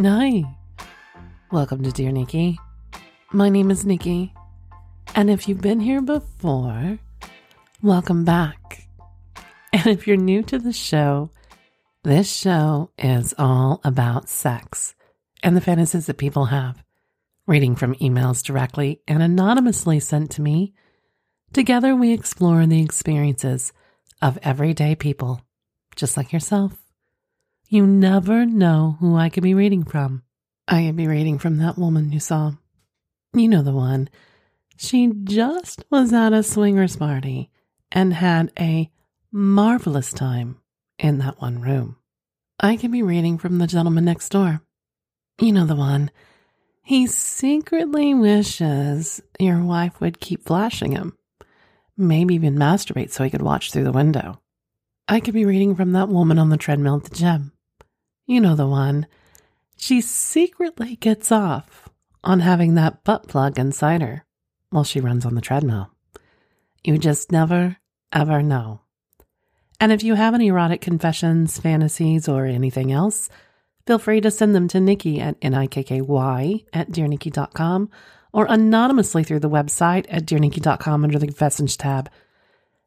Hi. 0.00 0.44
Welcome 1.50 1.82
to 1.82 1.90
Dear 1.90 2.12
Nikky. 2.12 2.56
My 3.32 3.48
name 3.48 3.68
is 3.72 3.84
Nikky. 3.84 4.30
And 5.16 5.28
if 5.28 5.48
you've 5.48 5.60
been 5.60 5.80
here 5.80 6.00
before, 6.00 7.00
welcome 7.82 8.24
back. 8.24 8.86
And 9.72 9.88
if 9.88 10.06
you're 10.06 10.16
new 10.16 10.44
to 10.44 10.60
the 10.60 10.72
show, 10.72 11.30
this 12.04 12.32
show 12.32 12.92
is 12.96 13.34
all 13.38 13.80
about 13.82 14.28
sex 14.28 14.94
and 15.42 15.56
the 15.56 15.60
fantasies 15.60 16.06
that 16.06 16.16
people 16.16 16.44
have, 16.44 16.80
reading 17.48 17.74
from 17.74 17.96
emails 17.96 18.44
directly 18.44 19.00
and 19.08 19.20
anonymously 19.20 19.98
sent 19.98 20.30
to 20.30 20.42
me. 20.42 20.74
Together, 21.52 21.96
we 21.96 22.12
explore 22.12 22.64
the 22.66 22.82
experiences 22.82 23.72
of 24.22 24.38
everyday 24.44 24.94
people, 24.94 25.40
just 25.96 26.16
like 26.16 26.32
yourself. 26.32 26.87
You 27.70 27.86
never 27.86 28.46
know 28.46 28.96
who 28.98 29.14
I 29.14 29.28
could 29.28 29.42
be 29.42 29.52
reading 29.52 29.84
from. 29.84 30.22
I 30.66 30.86
could 30.86 30.96
be 30.96 31.06
reading 31.06 31.38
from 31.38 31.58
that 31.58 31.76
woman 31.76 32.10
you 32.12 32.18
saw. 32.18 32.52
You 33.34 33.46
know 33.46 33.60
the 33.60 33.74
one. 33.74 34.08
She 34.78 35.12
just 35.24 35.84
was 35.90 36.14
at 36.14 36.32
a 36.32 36.42
swingers 36.42 36.96
party 36.96 37.50
and 37.92 38.14
had 38.14 38.52
a 38.58 38.90
marvelous 39.30 40.14
time 40.14 40.56
in 40.98 41.18
that 41.18 41.42
one 41.42 41.60
room. 41.60 41.96
I 42.58 42.78
could 42.78 42.90
be 42.90 43.02
reading 43.02 43.36
from 43.36 43.58
the 43.58 43.66
gentleman 43.66 44.06
next 44.06 44.30
door. 44.30 44.62
You 45.38 45.52
know 45.52 45.66
the 45.66 45.76
one. 45.76 46.10
He 46.82 47.06
secretly 47.06 48.14
wishes 48.14 49.20
your 49.38 49.62
wife 49.62 50.00
would 50.00 50.20
keep 50.20 50.42
flashing 50.46 50.92
him, 50.92 51.18
maybe 51.98 52.34
even 52.34 52.56
masturbate 52.56 53.10
so 53.10 53.24
he 53.24 53.30
could 53.30 53.42
watch 53.42 53.72
through 53.72 53.84
the 53.84 53.92
window. 53.92 54.40
I 55.06 55.20
could 55.20 55.34
be 55.34 55.44
reading 55.44 55.76
from 55.76 55.92
that 55.92 56.08
woman 56.08 56.38
on 56.38 56.48
the 56.48 56.56
treadmill 56.56 56.96
at 56.96 57.04
the 57.04 57.14
gym. 57.14 57.52
You 58.28 58.42
know 58.42 58.54
the 58.54 58.66
one. 58.66 59.06
She 59.78 60.02
secretly 60.02 60.96
gets 60.96 61.32
off 61.32 61.88
on 62.22 62.40
having 62.40 62.74
that 62.74 63.02
butt 63.02 63.26
plug 63.26 63.58
inside 63.58 64.02
her 64.02 64.26
while 64.68 64.84
she 64.84 65.00
runs 65.00 65.24
on 65.24 65.34
the 65.34 65.40
treadmill. 65.40 65.90
You 66.84 66.98
just 66.98 67.32
never, 67.32 67.78
ever 68.12 68.42
know. 68.42 68.82
And 69.80 69.92
if 69.92 70.02
you 70.02 70.12
have 70.12 70.34
any 70.34 70.48
erotic 70.48 70.82
confessions, 70.82 71.58
fantasies, 71.58 72.28
or 72.28 72.44
anything 72.44 72.92
else, 72.92 73.30
feel 73.86 73.98
free 73.98 74.20
to 74.20 74.30
send 74.30 74.54
them 74.54 74.68
to 74.68 74.78
Nikky 74.78 75.20
at 75.20 75.38
N-I-K-K-Y 75.40 76.64
at 76.74 76.90
DearNikky.com 76.90 77.88
or 78.34 78.44
anonymously 78.44 79.24
through 79.24 79.40
the 79.40 79.48
website 79.48 80.04
at 80.10 80.26
DearNikky.com 80.26 81.02
under 81.02 81.18
the 81.18 81.28
Confessions 81.28 81.78
tab. 81.78 82.10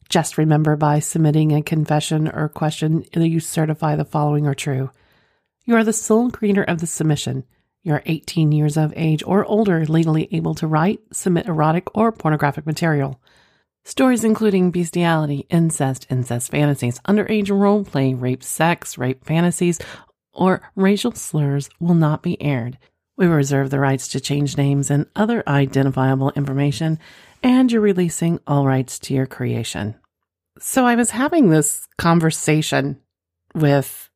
Just 0.08 0.38
remember 0.38 0.76
by 0.76 1.00
submitting 1.00 1.52
a 1.52 1.64
confession 1.64 2.28
or 2.28 2.48
question, 2.48 3.06
you 3.16 3.40
certify 3.40 3.96
the 3.96 4.06
following 4.06 4.46
are 4.46 4.54
true. 4.54 4.92
You 5.66 5.76
are 5.76 5.84
the 5.84 5.94
sole 5.94 6.32
creator 6.32 6.64
of 6.64 6.80
the 6.80 6.88
submission. 6.88 7.44
You 7.84 7.94
are 7.94 8.04
18 8.06 8.52
years 8.52 8.78
of 8.78 8.94
age 8.96 9.24
or 9.26 9.46
older, 9.46 9.86
legally 9.86 10.28
able 10.32 10.56
to 10.56 10.68
write, 10.68 11.00
submit 11.12 11.48
erotic 11.48 11.96
or 11.96 12.12
pornographic 12.12 12.66
material. 12.66 13.20
Stories 13.84 14.24
including 14.24 14.70
bestiality, 14.70 15.48
incest, 15.50 16.06
incest 16.10 16.52
fantasies, 16.52 17.00
underage 17.02 17.50
role 17.50 17.84
play, 17.84 18.14
rape, 18.14 18.44
sex, 18.44 18.98
rape 18.98 19.26
fantasies, 19.26 19.80
or 20.34 20.62
racial 20.76 21.14
slurs 21.14 21.70
will 21.80 21.96
not 21.96 22.22
be 22.22 22.40
aired. 22.42 22.78
We 23.18 23.26
reserve 23.26 23.72
the 23.72 23.80
rights 23.80 24.08
to 24.10 24.20
change 24.20 24.58
names 24.58 24.92
and 24.92 25.08
other 25.16 25.44
identifiable 25.48 26.32
information, 26.32 27.00
and 27.42 27.72
you're 27.72 27.82
releasing 27.82 28.40
all 28.46 28.66
rights 28.66 29.00
to 29.00 29.14
your 29.16 29.26
creation. 29.26 29.96
So 30.60 30.86
I 30.86 30.96
was 30.96 31.10
having 31.10 31.50
this 31.50 31.88
conversation 31.98 33.02
with 33.56 34.11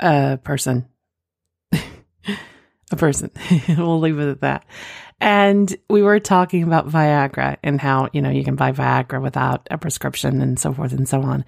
a 0.00 0.38
person. 0.42 0.88
a 1.72 2.96
person. 2.96 3.30
we'll 3.68 4.00
leave 4.00 4.18
it 4.18 4.30
at 4.30 4.40
that. 4.40 4.64
And 5.20 5.74
we 5.90 6.02
were 6.02 6.18
talking 6.18 6.62
about 6.62 6.88
Viagra 6.88 7.58
and 7.62 7.80
how, 7.80 8.08
you 8.12 8.22
know, 8.22 8.30
you 8.30 8.42
can 8.42 8.56
buy 8.56 8.72
Viagra 8.72 9.20
without 9.20 9.68
a 9.70 9.76
prescription 9.76 10.40
and 10.40 10.58
so 10.58 10.72
forth 10.72 10.92
and 10.92 11.08
so 11.08 11.20
on. 11.22 11.44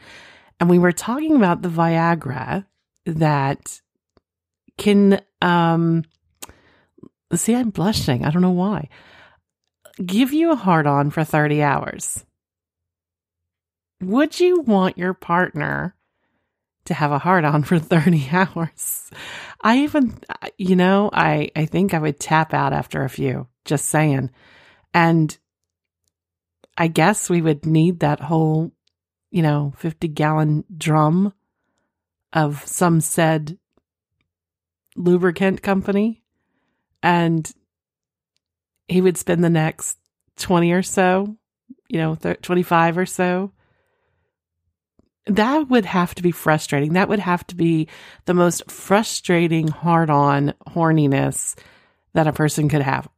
And 0.60 0.68
we 0.68 0.78
were 0.78 0.92
talking 0.92 1.34
about 1.34 1.62
the 1.62 1.70
Viagra 1.70 2.66
that 3.06 3.80
can, 4.76 5.22
um, 5.40 6.04
see, 7.34 7.54
I'm 7.54 7.70
blushing. 7.70 8.24
I 8.24 8.30
don't 8.30 8.42
know 8.42 8.50
why. 8.50 8.88
Give 10.04 10.32
you 10.32 10.52
a 10.52 10.56
hard 10.56 10.86
on 10.86 11.10
for 11.10 11.24
30 11.24 11.62
hours. 11.62 12.24
Would 14.02 14.38
you 14.38 14.60
want 14.60 14.98
your 14.98 15.14
partner 15.14 15.94
to 16.86 16.94
have 16.94 17.12
a 17.12 17.18
hard 17.18 17.44
on 17.44 17.62
for 17.64 17.78
30 17.78 18.28
hours? 18.32 19.10
I 19.60 19.78
even, 19.78 20.18
uh, 20.28 20.48
you 20.58 20.76
know, 20.76 21.10
I, 21.12 21.50
I 21.54 21.66
think 21.66 21.94
I 21.94 21.98
would 21.98 22.18
tap 22.18 22.52
out 22.54 22.72
after 22.72 23.04
a 23.04 23.10
few. 23.10 23.48
Just 23.64 23.86
saying. 23.86 24.30
And 24.92 25.36
I 26.76 26.88
guess 26.88 27.30
we 27.30 27.40
would 27.40 27.64
need 27.64 28.00
that 28.00 28.20
whole, 28.20 28.72
you 29.30 29.42
know, 29.42 29.72
50 29.78 30.08
gallon 30.08 30.64
drum 30.76 31.32
of 32.32 32.66
some 32.66 33.00
said 33.00 33.58
lubricant 34.96 35.62
company. 35.62 36.22
And 37.02 37.50
he 38.88 39.00
would 39.00 39.16
spend 39.16 39.42
the 39.42 39.50
next 39.50 39.98
20 40.38 40.72
or 40.72 40.82
so, 40.82 41.36
you 41.88 41.98
know, 41.98 42.14
25 42.14 42.98
or 42.98 43.06
so. 43.06 43.52
That 45.26 45.68
would 45.68 45.84
have 45.84 46.14
to 46.16 46.22
be 46.22 46.32
frustrating. 46.32 46.94
That 46.94 47.08
would 47.08 47.20
have 47.20 47.46
to 47.48 47.54
be 47.54 47.88
the 48.24 48.34
most 48.34 48.70
frustrating 48.70 49.68
hard 49.68 50.10
on 50.10 50.54
horniness 50.68 51.56
that 52.14 52.26
a 52.26 52.32
person 52.32 52.68
could 52.68 52.82
have. 52.82 53.08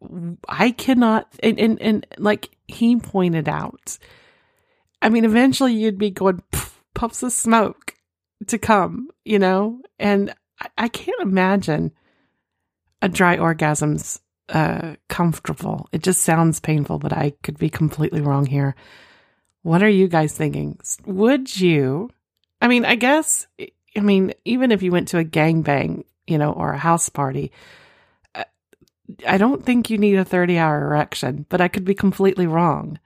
I 0.48 0.70
cannot, 0.70 1.28
and, 1.43 1.59
and, 1.59 1.81
and 1.81 2.06
like 2.19 2.50
he 2.69 2.97
pointed 2.97 3.48
out, 3.48 3.98
I 5.00 5.09
mean, 5.09 5.25
eventually 5.25 5.75
you'd 5.75 5.98
be 5.98 6.10
going 6.10 6.43
puffs 6.94 7.22
of 7.22 7.32
smoke 7.32 7.94
to 8.47 8.59
come, 8.59 9.09
you 9.25 9.38
know? 9.38 9.81
And 9.98 10.34
I, 10.60 10.69
I 10.78 10.88
can't 10.88 11.20
imagine 11.22 11.93
a 13.03 13.09
dry 13.09 13.37
orgasm's 13.37 14.20
uh, 14.48 14.97
comfortable. 15.09 15.88
It 15.93 16.03
just 16.03 16.22
sounds 16.22 16.60
painful, 16.60 16.98
but 16.98 17.12
I 17.12 17.32
could 17.43 17.59
be 17.59 17.70
completely 17.70 18.20
wrong 18.20 18.47
here. 18.47 18.75
What 19.64 19.82
are 19.82 19.88
you 19.88 20.08
guys 20.08 20.34
thinking? 20.34 20.78
Would 21.06 21.58
you? 21.58 22.10
I 22.60 22.69
mean, 22.69 22.84
I 22.84 22.97
guess, 22.97 23.47
I 23.97 24.00
mean, 24.00 24.34
even 24.44 24.70
if 24.70 24.82
you 24.82 24.92
went 24.92 25.08
to 25.08 25.19
a 25.19 25.25
gangbang, 25.25 26.04
you 26.26 26.36
know, 26.36 26.52
or 26.52 26.72
a 26.72 26.78
house 26.78 27.08
party, 27.08 27.50
uh, 28.34 28.44
I 29.26 29.38
don't 29.38 29.64
think 29.64 29.88
you 29.88 29.97
need 29.97 30.16
a 30.16 30.25
30 30.25 30.58
hour 30.58 30.82
erection, 30.82 31.47
but 31.48 31.62
I 31.62 31.69
could 31.69 31.86
be 31.86 31.94
completely 31.94 32.47
wrong. 32.47 32.98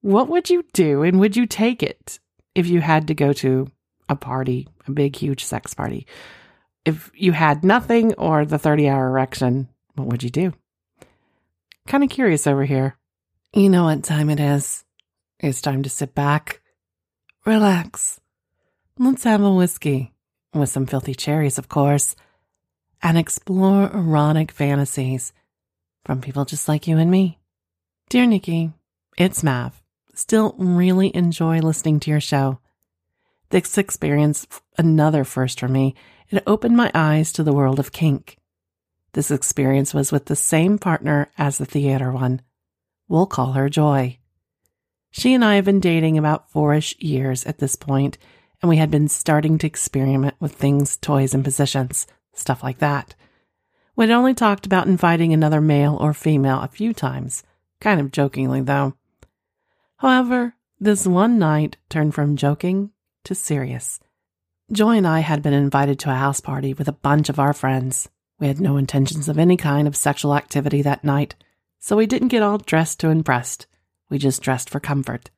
What 0.00 0.30
would 0.30 0.48
you 0.48 0.64
do 0.72 1.02
and 1.02 1.20
would 1.20 1.36
you 1.36 1.44
take 1.44 1.82
it 1.82 2.18
if 2.54 2.66
you 2.66 2.80
had 2.80 3.06
to 3.08 3.14
go 3.14 3.34
to 3.34 3.70
a 4.08 4.16
party, 4.16 4.68
a 4.86 4.90
big, 4.90 5.16
huge 5.16 5.44
sex 5.44 5.74
party? 5.74 6.06
If 6.86 7.10
you 7.14 7.32
had 7.32 7.62
nothing 7.62 8.14
or 8.14 8.46
the 8.46 8.58
30 8.58 8.88
hour 8.88 9.08
erection, 9.08 9.68
what 9.96 10.08
would 10.08 10.22
you 10.22 10.30
do? 10.30 10.54
Kind 11.86 12.04
of 12.04 12.08
curious 12.08 12.46
over 12.46 12.64
here. 12.64 12.96
You 13.52 13.68
know 13.68 13.84
what 13.84 14.02
time 14.02 14.30
it 14.30 14.40
is. 14.40 14.86
It's 15.40 15.60
time 15.60 15.82
to 15.84 15.90
sit 15.90 16.14
back, 16.14 16.60
relax. 17.46 18.20
Let's 18.98 19.24
have 19.24 19.42
a 19.42 19.52
whiskey 19.52 20.12
with 20.52 20.68
some 20.68 20.86
filthy 20.86 21.14
cherries, 21.14 21.58
of 21.58 21.68
course 21.68 22.16
and 23.02 23.16
explore 23.16 23.90
erotic 23.90 24.52
fantasies 24.52 25.32
from 26.04 26.20
people 26.20 26.44
just 26.44 26.68
like 26.68 26.86
you 26.86 26.98
and 26.98 27.10
me. 27.10 27.38
Dear 28.08 28.26
Nikky, 28.26 28.72
it's 29.16 29.44
Mav. 29.44 29.82
Still 30.14 30.54
really 30.58 31.14
enjoy 31.14 31.60
listening 31.60 32.00
to 32.00 32.10
your 32.10 32.20
show. 32.20 32.58
This 33.50 33.78
experience, 33.78 34.46
another 34.76 35.24
first 35.24 35.60
for 35.60 35.68
me, 35.68 35.94
it 36.30 36.42
opened 36.46 36.76
my 36.76 36.90
eyes 36.94 37.32
to 37.34 37.42
the 37.42 37.52
world 37.52 37.78
of 37.78 37.92
kink. 37.92 38.36
This 39.12 39.30
experience 39.30 39.94
was 39.94 40.12
with 40.12 40.26
the 40.26 40.36
same 40.36 40.78
partner 40.78 41.30
as 41.38 41.58
the 41.58 41.64
theater 41.64 42.12
one. 42.12 42.42
We'll 43.08 43.26
call 43.26 43.52
her 43.52 43.68
Joy. 43.68 44.18
She 45.10 45.34
and 45.34 45.44
I 45.44 45.56
have 45.56 45.64
been 45.64 45.80
dating 45.80 46.18
about 46.18 46.50
fourish 46.50 46.96
years 46.98 47.44
at 47.46 47.58
this 47.58 47.76
point, 47.76 48.18
and 48.60 48.68
we 48.68 48.76
had 48.76 48.90
been 48.90 49.08
starting 49.08 49.58
to 49.58 49.66
experiment 49.66 50.34
with 50.40 50.52
things, 50.52 50.96
toys, 50.96 51.34
and 51.34 51.44
positions 51.44 52.06
stuff 52.38 52.62
like 52.62 52.78
that. 52.78 53.14
We'd 53.96 54.10
only 54.10 54.34
talked 54.34 54.64
about 54.66 54.86
inviting 54.86 55.32
another 55.32 55.60
male 55.60 55.96
or 56.00 56.14
female 56.14 56.60
a 56.60 56.68
few 56.68 56.92
times, 56.92 57.42
kind 57.80 58.00
of 58.00 58.12
jokingly 58.12 58.60
though. 58.60 58.94
However, 59.96 60.54
this 60.78 61.06
one 61.06 61.38
night 61.38 61.76
turned 61.88 62.14
from 62.14 62.36
joking 62.36 62.90
to 63.24 63.34
serious. 63.34 63.98
Joy 64.70 64.98
and 64.98 65.06
I 65.06 65.20
had 65.20 65.42
been 65.42 65.52
invited 65.52 65.98
to 66.00 66.10
a 66.10 66.14
house 66.14 66.40
party 66.40 66.74
with 66.74 66.88
a 66.88 66.92
bunch 66.92 67.28
of 67.28 67.40
our 67.40 67.52
friends. 67.52 68.08
We 68.38 68.46
had 68.46 68.60
no 68.60 68.76
intentions 68.76 69.28
of 69.28 69.38
any 69.38 69.56
kind 69.56 69.88
of 69.88 69.96
sexual 69.96 70.36
activity 70.36 70.82
that 70.82 71.02
night, 71.02 71.34
so 71.80 71.96
we 71.96 72.06
didn't 72.06 72.28
get 72.28 72.42
all 72.42 72.58
dressed 72.58 73.00
to 73.00 73.08
impress. 73.08 73.58
We 74.08 74.18
just 74.18 74.42
dressed 74.42 74.70
for 74.70 74.80
comfort. 74.80 75.30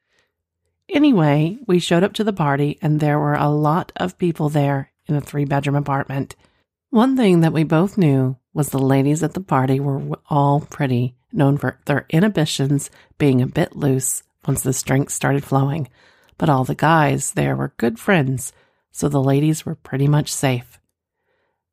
Anyway, 0.89 1.59
we 1.67 1.79
showed 1.79 2.03
up 2.03 2.13
to 2.15 2.25
the 2.25 2.33
party 2.33 2.79
and 2.83 2.99
there 2.99 3.19
were 3.19 3.35
a 3.35 3.49
lot 3.49 3.93
of 3.97 4.19
people 4.19 4.49
there 4.49 4.91
in 5.07 5.15
a 5.15 5.21
three 5.21 5.45
bedroom 5.45 5.77
apartment. 5.77 6.37
One 6.91 7.17
thing 7.17 7.41
that 7.41 7.53
we 7.53 7.65
both 7.65 7.97
knew 7.97 8.37
was 8.53 8.71
the 8.71 8.79
ladies 8.79 9.23
at 9.23 9.35
the 9.35 9.41
party 9.41 9.79
were 9.79 10.19
all 10.29 10.61
pretty, 10.61 11.15
known 11.33 11.57
for 11.57 11.79
their 11.87 12.07
inhibitions 12.11 12.91
being 13.19 13.41
a 13.41 13.47
bit 13.47 13.77
loose 13.77 14.23
once 14.47 14.63
the 14.63 14.83
drinks 14.85 15.15
started 15.15 15.45
flowing, 15.45 15.89
but 16.39 16.49
all 16.49 16.65
the 16.65 16.75
guys 16.75 17.33
there 17.33 17.55
were 17.55 17.75
good 17.77 17.99
friends, 17.99 18.53
so 18.91 19.09
the 19.09 19.23
ladies 19.23 19.65
were 19.65 19.77
pretty 19.77 20.09
much 20.09 20.33
safe. 20.33 20.81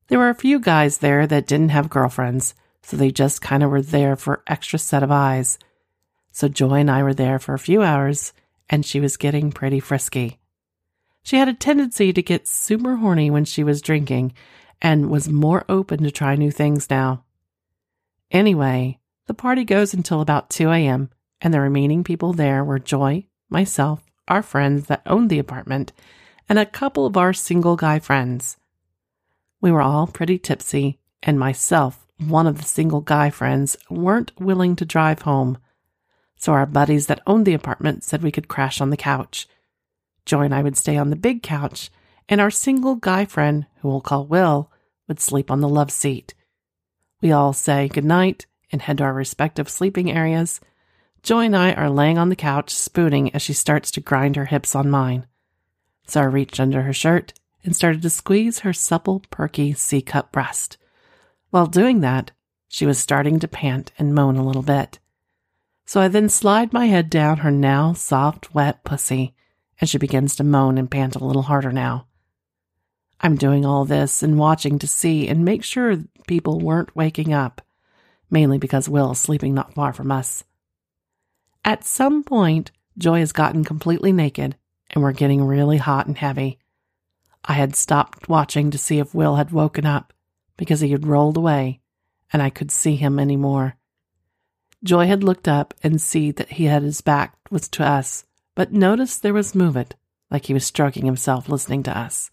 There 0.07 0.19
were 0.19 0.29
a 0.29 0.35
few 0.35 0.59
guys 0.59 0.99
there 0.99 1.25
that 1.25 1.47
didn't 1.47 1.69
have 1.69 1.89
girlfriends, 1.89 2.53
so 2.81 2.95
they 2.95 3.11
just 3.11 3.41
kind 3.41 3.63
of 3.63 3.71
were 3.71 3.81
there 3.81 4.15
for 4.15 4.43
extra 4.47 4.77
set 4.77 5.03
of 5.03 5.11
eyes. 5.11 5.57
So 6.37 6.47
Joy 6.47 6.75
and 6.75 6.91
I 6.91 7.01
were 7.01 7.15
there 7.15 7.39
for 7.39 7.55
a 7.55 7.59
few 7.67 7.81
hours, 7.81 8.31
and 8.69 8.85
she 8.85 8.99
was 8.99 9.17
getting 9.17 9.51
pretty 9.51 9.79
frisky. 9.79 10.37
She 11.23 11.37
had 11.37 11.47
a 11.47 11.53
tendency 11.55 12.13
to 12.13 12.21
get 12.21 12.47
super 12.47 12.97
horny 12.97 13.31
when 13.31 13.43
she 13.43 13.63
was 13.63 13.81
drinking 13.81 14.33
and 14.79 15.09
was 15.09 15.27
more 15.27 15.65
open 15.67 16.03
to 16.03 16.11
try 16.11 16.35
new 16.35 16.51
things 16.51 16.91
now. 16.91 17.23
Anyway, 18.29 18.99
the 19.25 19.33
party 19.33 19.63
goes 19.63 19.95
until 19.95 20.21
about 20.21 20.51
2 20.51 20.69
a.m., 20.69 21.09
and 21.41 21.51
the 21.51 21.59
remaining 21.59 22.03
people 22.03 22.33
there 22.33 22.63
were 22.63 22.77
Joy, 22.77 23.25
myself, 23.49 24.03
our 24.27 24.43
friends 24.43 24.85
that 24.85 25.01
owned 25.07 25.31
the 25.31 25.39
apartment, 25.39 25.91
and 26.47 26.59
a 26.59 26.67
couple 26.67 27.07
of 27.07 27.17
our 27.17 27.33
single 27.33 27.75
guy 27.75 27.97
friends. 27.97 28.57
We 29.59 29.71
were 29.71 29.81
all 29.81 30.05
pretty 30.05 30.37
tipsy, 30.37 30.99
and 31.23 31.39
myself, 31.39 32.05
one 32.19 32.45
of 32.45 32.59
the 32.59 32.63
single 32.63 33.01
guy 33.01 33.31
friends, 33.31 33.75
weren't 33.89 34.39
willing 34.39 34.75
to 34.75 34.85
drive 34.85 35.23
home. 35.23 35.57
So 36.37 36.53
our 36.53 36.65
buddies 36.65 37.07
that 37.07 37.21
owned 37.25 37.45
the 37.45 37.53
apartment 37.53 38.03
said 38.03 38.21
we 38.21 38.31
could 38.31 38.47
crash 38.47 38.79
on 38.79 38.89
the 38.89 38.97
couch. 38.97 39.47
Joy 40.25 40.43
and 40.43 40.55
I 40.55 40.61
would 40.61 40.77
stay 40.77 40.97
on 40.97 41.09
the 41.09 41.15
big 41.15 41.41
couch, 41.41 41.89
and 42.29 42.39
our 42.39 42.51
single 42.51 42.95
guy 42.95 43.25
friend, 43.25 43.65
who 43.79 43.89
we'll 43.89 44.01
call 44.01 44.25
Will, 44.25 44.71
would 45.07 45.19
sleep 45.19 45.49
on 45.49 45.61
the 45.61 45.69
love 45.69 45.91
seat. 45.91 46.33
We 47.21 47.31
all 47.31 47.53
say 47.53 47.87
goodnight 47.87 48.45
and 48.71 48.81
head 48.81 48.99
to 48.99 49.05
our 49.05 49.13
respective 49.13 49.69
sleeping 49.69 50.11
areas. 50.11 50.59
Joy 51.23 51.45
and 51.45 51.55
I 51.55 51.73
are 51.73 51.89
laying 51.89 52.17
on 52.17 52.29
the 52.29 52.35
couch, 52.35 52.69
spooning 52.69 53.33
as 53.33 53.41
she 53.41 53.53
starts 53.53 53.89
to 53.91 54.01
grind 54.01 54.35
her 54.35 54.45
hips 54.45 54.75
on 54.75 54.89
mine. 54.89 55.25
So 56.05 56.21
I 56.21 56.25
reached 56.25 56.59
under 56.59 56.83
her 56.83 56.93
shirt 56.93 57.33
and 57.63 57.75
started 57.75 58.01
to 58.03 58.09
squeeze 58.09 58.59
her 58.59 58.73
supple, 58.73 59.23
perky 59.29 59.73
C 59.73 60.01
cup 60.01 60.31
breast. 60.31 60.77
While 61.49 61.67
doing 61.67 62.01
that, 62.01 62.31
she 62.67 62.85
was 62.85 62.99
starting 62.99 63.39
to 63.39 63.47
pant 63.47 63.91
and 63.97 64.13
moan 64.13 64.35
a 64.35 64.45
little 64.45 64.61
bit. 64.61 64.99
So 65.87 66.01
I 66.01 66.09
then 66.09 66.27
slide 66.27 66.73
my 66.73 66.87
head 66.87 67.09
down 67.09 67.37
her 67.37 67.49
now 67.49 67.93
soft, 67.93 68.53
wet 68.53 68.83
pussy, 68.83 69.33
and 69.79 69.89
she 69.89 69.97
begins 69.97 70.35
to 70.35 70.43
moan 70.43 70.77
and 70.77 70.91
pant 70.91 71.15
a 71.15 71.23
little 71.23 71.43
harder 71.43 71.71
now. 71.71 72.07
I'm 73.21 73.37
doing 73.37 73.65
all 73.65 73.85
this 73.85 74.21
and 74.21 74.37
watching 74.37 74.79
to 74.79 74.87
see 74.87 75.29
and 75.29 75.45
make 75.45 75.63
sure 75.63 76.03
people 76.27 76.59
weren't 76.59 76.93
waking 76.93 77.33
up, 77.33 77.61
mainly 78.29 78.57
because 78.57 78.89
Will's 78.89 79.17
sleeping 79.17 79.53
not 79.53 79.73
far 79.75 79.93
from 79.93 80.11
us. 80.11 80.43
At 81.63 81.85
some 81.85 82.21
point, 82.21 82.71
Joy 82.97 83.19
has 83.19 83.31
gotten 83.31 83.63
completely 83.63 84.11
naked 84.11 84.57
and 84.89 85.01
we're 85.01 85.13
getting 85.13 85.41
really 85.41 85.77
hot 85.77 86.05
and 86.05 86.17
heavy. 86.17 86.59
I 87.45 87.53
had 87.53 87.77
stopped 87.77 88.27
watching 88.27 88.71
to 88.71 88.77
see 88.77 88.99
if 88.99 89.15
Will 89.15 89.37
had 89.37 89.51
woken 89.51 89.85
up 89.85 90.11
because 90.57 90.81
he 90.81 90.91
had 90.91 91.07
rolled 91.07 91.37
away 91.37 91.79
and 92.33 92.41
I 92.41 92.49
could 92.49 92.71
see 92.71 92.97
him 92.97 93.19
any 93.19 93.37
more. 93.37 93.76
Joy 94.83 95.07
had 95.07 95.23
looked 95.23 95.47
up 95.47 95.73
and 95.81 96.01
see 96.01 96.31
that 96.31 96.53
he 96.53 96.65
had 96.65 96.83
his 96.83 97.01
back 97.01 97.35
was 97.49 97.67
to 97.69 97.83
us, 97.83 98.25
but 98.55 98.71
noticed 98.71 99.21
there 99.21 99.33
was 99.33 99.55
movement, 99.55 99.95
like 100.29 100.45
he 100.45 100.53
was 100.53 100.65
stroking 100.65 101.05
himself 101.05 101.49
listening 101.49 101.83
to 101.83 101.97
us. 101.97 102.29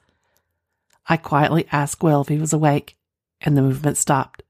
I 1.09 1.17
quietly 1.17 1.67
asked 1.73 2.03
Will 2.03 2.23
if 2.23 2.29
he 2.29 2.39
was 2.39 2.53
awake, 2.53 2.97
and 3.41 3.57
the 3.57 3.63
movement 3.63 3.97
stopped. 3.97 4.43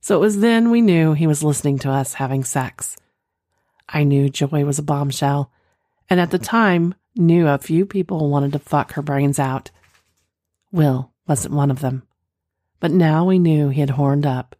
So 0.00 0.16
it 0.16 0.20
was 0.20 0.40
then 0.40 0.70
we 0.70 0.80
knew 0.80 1.12
he 1.12 1.26
was 1.26 1.44
listening 1.44 1.78
to 1.80 1.90
us 1.90 2.14
having 2.14 2.44
sex. 2.44 2.96
I 3.88 4.04
knew 4.04 4.30
Joy 4.30 4.64
was 4.64 4.78
a 4.78 4.82
bombshell, 4.84 5.50
and 6.08 6.20
at 6.20 6.30
the 6.30 6.38
time 6.38 6.94
knew 7.16 7.48
a 7.48 7.58
few 7.58 7.84
people 7.84 8.30
wanted 8.30 8.52
to 8.52 8.58
fuck 8.58 8.92
her 8.92 9.02
brains 9.02 9.38
out. 9.38 9.70
Will 10.72 11.12
wasn't 11.26 11.54
one 11.54 11.70
of 11.70 11.80
them. 11.80 12.04
But 12.78 12.92
now 12.92 13.26
we 13.26 13.38
knew 13.38 13.68
he 13.68 13.80
had 13.80 13.90
horned 13.90 14.24
up. 14.24 14.56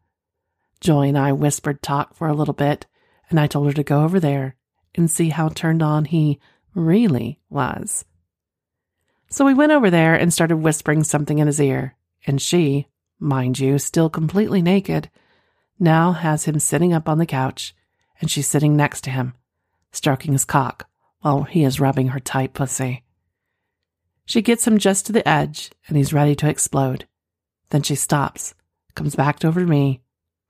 Joy 0.81 1.09
and 1.09 1.19
I 1.19 1.33
whispered 1.33 1.83
talk 1.83 2.15
for 2.15 2.29
a 2.29 2.35
little 2.35 2.55
bit, 2.55 2.87
and 3.29 3.39
I 3.39 3.47
told 3.47 3.67
her 3.67 3.73
to 3.75 3.83
go 3.83 4.03
over 4.03 4.19
there 4.19 4.57
and 4.95 5.11
see 5.11 5.29
how 5.29 5.49
turned 5.49 5.83
on 5.83 6.07
he 6.07 6.41
really 6.75 7.41
was. 7.49 8.05
So 9.29 9.45
we 9.45 9.55
went 9.55 9.73
over 9.73 9.91
there 9.91 10.15
and 10.15 10.33
started 10.33 10.57
whispering 10.57 11.05
something 11.05 11.39
in 11.39 11.47
his 11.47 11.61
ear, 11.61 11.97
and 12.27 12.43
she, 12.43 12.89
mind 13.19 13.59
you, 13.59 13.79
still 13.79 14.11
completely 14.11 14.63
naked, 14.63 15.11
now 15.79 16.13
has 16.13 16.45
him 16.45 16.59
sitting 16.59 16.93
up 16.93 17.09
on 17.09 17.19
the 17.19 17.27
couch, 17.27 17.75
and 18.21 18.31
she's 18.31 18.49
sitting 18.49 18.77
next 18.77 19.03
to 19.03 19.11
him, 19.11 19.35
stroking 19.93 20.33
his 20.33 20.45
cock 20.45 20.89
while 21.21 21.45
he 21.45 21.65
is 21.65 21.81
rubbing 21.81 22.09
her 22.09 22.21
tight 22.21 22.55
pussy. 22.55 23.05
She 24.25 24.43
gets 24.43 24.67
him 24.67 24.79
just 24.79 25.07
to 25.07 25.13
the 25.13 25.27
edge, 25.29 25.71
and 25.87 25.97
he's 25.97 26.13
ready 26.13 26.35
to 26.37 26.49
explode. 26.49 27.07
Then 27.71 27.83
she 27.83 27.95
stops, 27.95 28.55
comes 28.95 29.15
back 29.15 29.45
over 29.45 29.61
to 29.61 29.67
me, 29.67 30.01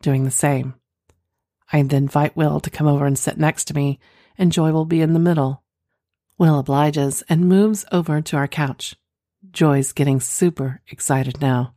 doing 0.02 0.24
the 0.24 0.30
same. 0.30 0.74
I 1.72 1.82
then 1.82 2.04
invite 2.04 2.36
Will 2.36 2.60
to 2.60 2.70
come 2.70 2.86
over 2.86 3.06
and 3.06 3.18
sit 3.18 3.38
next 3.38 3.64
to 3.64 3.74
me, 3.74 3.98
and 4.36 4.52
Joy 4.52 4.72
will 4.72 4.84
be 4.86 5.00
in 5.00 5.12
the 5.12 5.20
middle, 5.20 5.62
Will 6.38 6.58
obliges 6.58 7.22
and 7.28 7.48
moves 7.48 7.84
over 7.92 8.20
to 8.22 8.36
our 8.36 8.48
couch. 8.48 8.96
Joy's 9.50 9.92
getting 9.92 10.20
super 10.20 10.80
excited 10.88 11.40
now. 11.40 11.74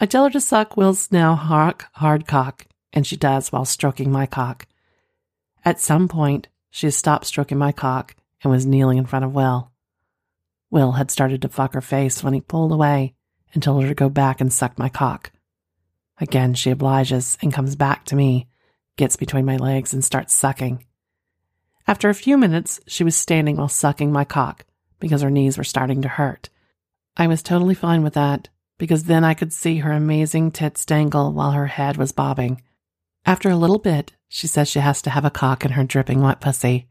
I 0.00 0.06
tell 0.06 0.24
her 0.24 0.30
to 0.30 0.40
suck 0.40 0.76
Will's 0.76 1.10
now 1.12 1.34
hard 1.34 2.26
cock, 2.26 2.66
and 2.92 3.06
she 3.06 3.16
does 3.16 3.52
while 3.52 3.64
stroking 3.64 4.10
my 4.10 4.26
cock. 4.26 4.66
At 5.64 5.80
some 5.80 6.08
point, 6.08 6.48
she 6.70 6.90
stopped 6.90 7.26
stroking 7.26 7.58
my 7.58 7.72
cock 7.72 8.14
and 8.42 8.50
was 8.50 8.64
kneeling 8.64 8.98
in 8.98 9.06
front 9.06 9.24
of 9.24 9.34
Will. 9.34 9.70
Will 10.70 10.92
had 10.92 11.10
started 11.10 11.42
to 11.42 11.48
fuck 11.48 11.74
her 11.74 11.80
face 11.80 12.22
when 12.22 12.32
he 12.32 12.40
pulled 12.40 12.72
away 12.72 13.14
and 13.52 13.62
told 13.62 13.82
her 13.82 13.88
to 13.88 13.94
go 13.94 14.08
back 14.08 14.40
and 14.40 14.52
suck 14.52 14.78
my 14.78 14.88
cock. 14.88 15.32
Again, 16.20 16.54
she 16.54 16.70
obliges 16.70 17.38
and 17.42 17.52
comes 17.52 17.76
back 17.76 18.04
to 18.06 18.16
me, 18.16 18.46
gets 18.96 19.16
between 19.16 19.46
my 19.46 19.56
legs, 19.56 19.94
and 19.94 20.04
starts 20.04 20.34
sucking. 20.34 20.84
After 21.86 22.08
a 22.08 22.14
few 22.14 22.36
minutes, 22.36 22.78
she 22.86 23.02
was 23.02 23.16
standing 23.16 23.56
while 23.56 23.68
sucking 23.68 24.12
my 24.12 24.24
cock 24.24 24.64
because 25.00 25.22
her 25.22 25.30
knees 25.30 25.56
were 25.56 25.64
starting 25.64 26.02
to 26.02 26.08
hurt. 26.08 26.50
I 27.16 27.26
was 27.26 27.42
totally 27.42 27.74
fine 27.74 28.02
with 28.02 28.14
that 28.14 28.48
because 28.78 29.04
then 29.04 29.24
I 29.24 29.34
could 29.34 29.52
see 29.52 29.78
her 29.78 29.92
amazing 29.92 30.52
tits 30.52 30.84
dangle 30.84 31.32
while 31.32 31.52
her 31.52 31.66
head 31.66 31.96
was 31.96 32.12
bobbing. 32.12 32.62
After 33.26 33.50
a 33.50 33.56
little 33.56 33.78
bit, 33.78 34.12
she 34.28 34.46
says 34.46 34.68
she 34.68 34.78
has 34.78 35.02
to 35.02 35.10
have 35.10 35.24
a 35.24 35.30
cock 35.30 35.64
in 35.64 35.72
her 35.72 35.84
dripping 35.84 36.22
wet 36.22 36.40
pussy. 36.40 36.86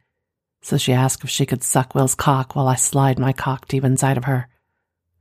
So 0.61 0.77
she 0.77 0.91
asked 0.91 1.23
if 1.23 1.29
she 1.29 1.45
could 1.45 1.63
suck 1.63 1.95
Will's 1.95 2.15
cock 2.15 2.55
while 2.55 2.67
I 2.67 2.75
slide 2.75 3.17
my 3.17 3.31
cock 3.31 3.67
deep 3.67 3.83
inside 3.83 4.17
of 4.17 4.25
her. 4.25 4.49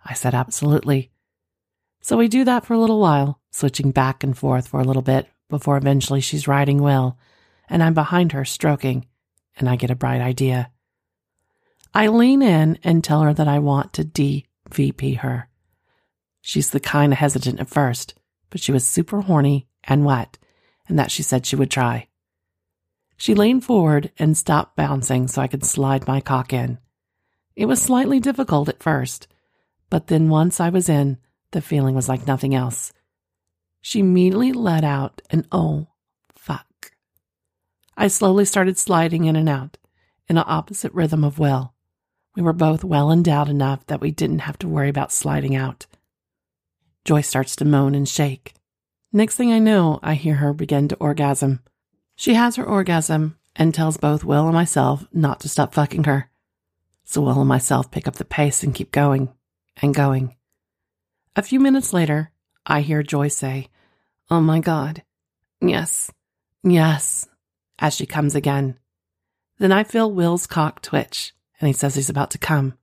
I 0.04 0.14
said 0.14 0.34
absolutely. 0.34 1.10
So 2.08 2.16
we 2.16 2.28
do 2.28 2.42
that 2.44 2.64
for 2.64 2.72
a 2.72 2.78
little 2.78 3.00
while, 3.00 3.38
switching 3.50 3.90
back 3.90 4.24
and 4.24 4.34
forth 4.34 4.68
for 4.68 4.80
a 4.80 4.84
little 4.84 5.02
bit 5.02 5.28
before 5.50 5.76
eventually 5.76 6.22
she's 6.22 6.48
riding 6.48 6.82
Will, 6.82 7.18
and 7.68 7.82
I'm 7.82 7.92
behind 7.92 8.32
her 8.32 8.46
stroking 8.46 9.04
and 9.58 9.68
I 9.68 9.76
get 9.76 9.90
a 9.90 9.94
bright 9.94 10.22
idea. 10.22 10.70
I 11.92 12.06
lean 12.06 12.40
in 12.40 12.78
and 12.82 13.04
tell 13.04 13.20
her 13.20 13.34
that 13.34 13.46
I 13.46 13.58
want 13.58 13.92
to 13.92 14.06
DVP 14.06 15.18
her. 15.18 15.50
She's 16.40 16.70
the 16.70 16.80
kind 16.80 17.12
of 17.12 17.18
hesitant 17.18 17.60
at 17.60 17.68
first, 17.68 18.14
but 18.48 18.62
she 18.62 18.72
was 18.72 18.86
super 18.86 19.20
horny 19.20 19.68
and 19.84 20.06
wet, 20.06 20.38
and 20.88 20.98
that 20.98 21.10
she 21.10 21.22
said 21.22 21.44
she 21.44 21.56
would 21.56 21.70
try. 21.70 22.08
She 23.18 23.34
leaned 23.34 23.64
forward 23.64 24.12
and 24.18 24.34
stopped 24.34 24.76
bouncing 24.76 25.28
so 25.28 25.42
I 25.42 25.46
could 25.46 25.62
slide 25.62 26.08
my 26.08 26.22
cock 26.22 26.54
in. 26.54 26.78
It 27.54 27.66
was 27.66 27.82
slightly 27.82 28.18
difficult 28.18 28.70
at 28.70 28.82
first, 28.82 29.28
but 29.90 30.06
then 30.06 30.30
once 30.30 30.58
I 30.58 30.70
was 30.70 30.88
in, 30.88 31.18
the 31.52 31.62
feeling 31.62 31.94
was 31.94 32.08
like 32.08 32.26
nothing 32.26 32.54
else. 32.54 32.92
She 33.80 34.00
immediately 34.00 34.52
let 34.52 34.84
out 34.84 35.22
an 35.30 35.46
oh 35.52 35.88
fuck. 36.34 36.92
I 37.96 38.08
slowly 38.08 38.44
started 38.44 38.78
sliding 38.78 39.24
in 39.24 39.36
and 39.36 39.48
out 39.48 39.78
in 40.28 40.36
an 40.36 40.44
opposite 40.46 40.92
rhythm 40.92 41.24
of 41.24 41.38
Will. 41.38 41.74
We 42.36 42.42
were 42.42 42.52
both 42.52 42.84
well 42.84 43.10
endowed 43.10 43.48
enough 43.48 43.86
that 43.86 44.00
we 44.00 44.10
didn't 44.10 44.40
have 44.40 44.58
to 44.58 44.68
worry 44.68 44.88
about 44.88 45.12
sliding 45.12 45.56
out. 45.56 45.86
Joy 47.04 47.22
starts 47.22 47.56
to 47.56 47.64
moan 47.64 47.94
and 47.94 48.08
shake. 48.08 48.54
Next 49.12 49.36
thing 49.36 49.52
I 49.52 49.58
know, 49.58 49.98
I 50.02 50.14
hear 50.14 50.34
her 50.36 50.52
begin 50.52 50.88
to 50.88 50.96
orgasm. 50.96 51.60
She 52.14 52.34
has 52.34 52.56
her 52.56 52.64
orgasm 52.64 53.38
and 53.56 53.74
tells 53.74 53.96
both 53.96 54.22
Will 54.22 54.44
and 54.44 54.54
myself 54.54 55.06
not 55.12 55.40
to 55.40 55.48
stop 55.48 55.74
fucking 55.74 56.04
her. 56.04 56.30
So 57.04 57.22
Will 57.22 57.40
and 57.40 57.48
myself 57.48 57.90
pick 57.90 58.06
up 58.06 58.16
the 58.16 58.24
pace 58.24 58.62
and 58.62 58.74
keep 58.74 58.92
going 58.92 59.32
and 59.80 59.94
going. 59.94 60.36
A 61.38 61.42
few 61.42 61.60
minutes 61.60 61.92
later, 61.92 62.32
I 62.66 62.80
hear 62.80 63.04
Joy 63.04 63.28
say, 63.28 63.68
Oh 64.28 64.40
my 64.40 64.58
God. 64.58 65.04
Yes. 65.60 66.10
Yes 66.64 67.28
as 67.78 67.94
she 67.94 68.06
comes 68.06 68.34
again. 68.34 68.76
Then 69.60 69.70
I 69.70 69.84
feel 69.84 70.10
Will's 70.10 70.48
cock 70.48 70.82
twitch, 70.82 71.32
and 71.60 71.68
he 71.68 71.72
says 71.72 71.94
he's 71.94 72.10
about 72.10 72.32
to 72.32 72.38
come. 72.38 72.74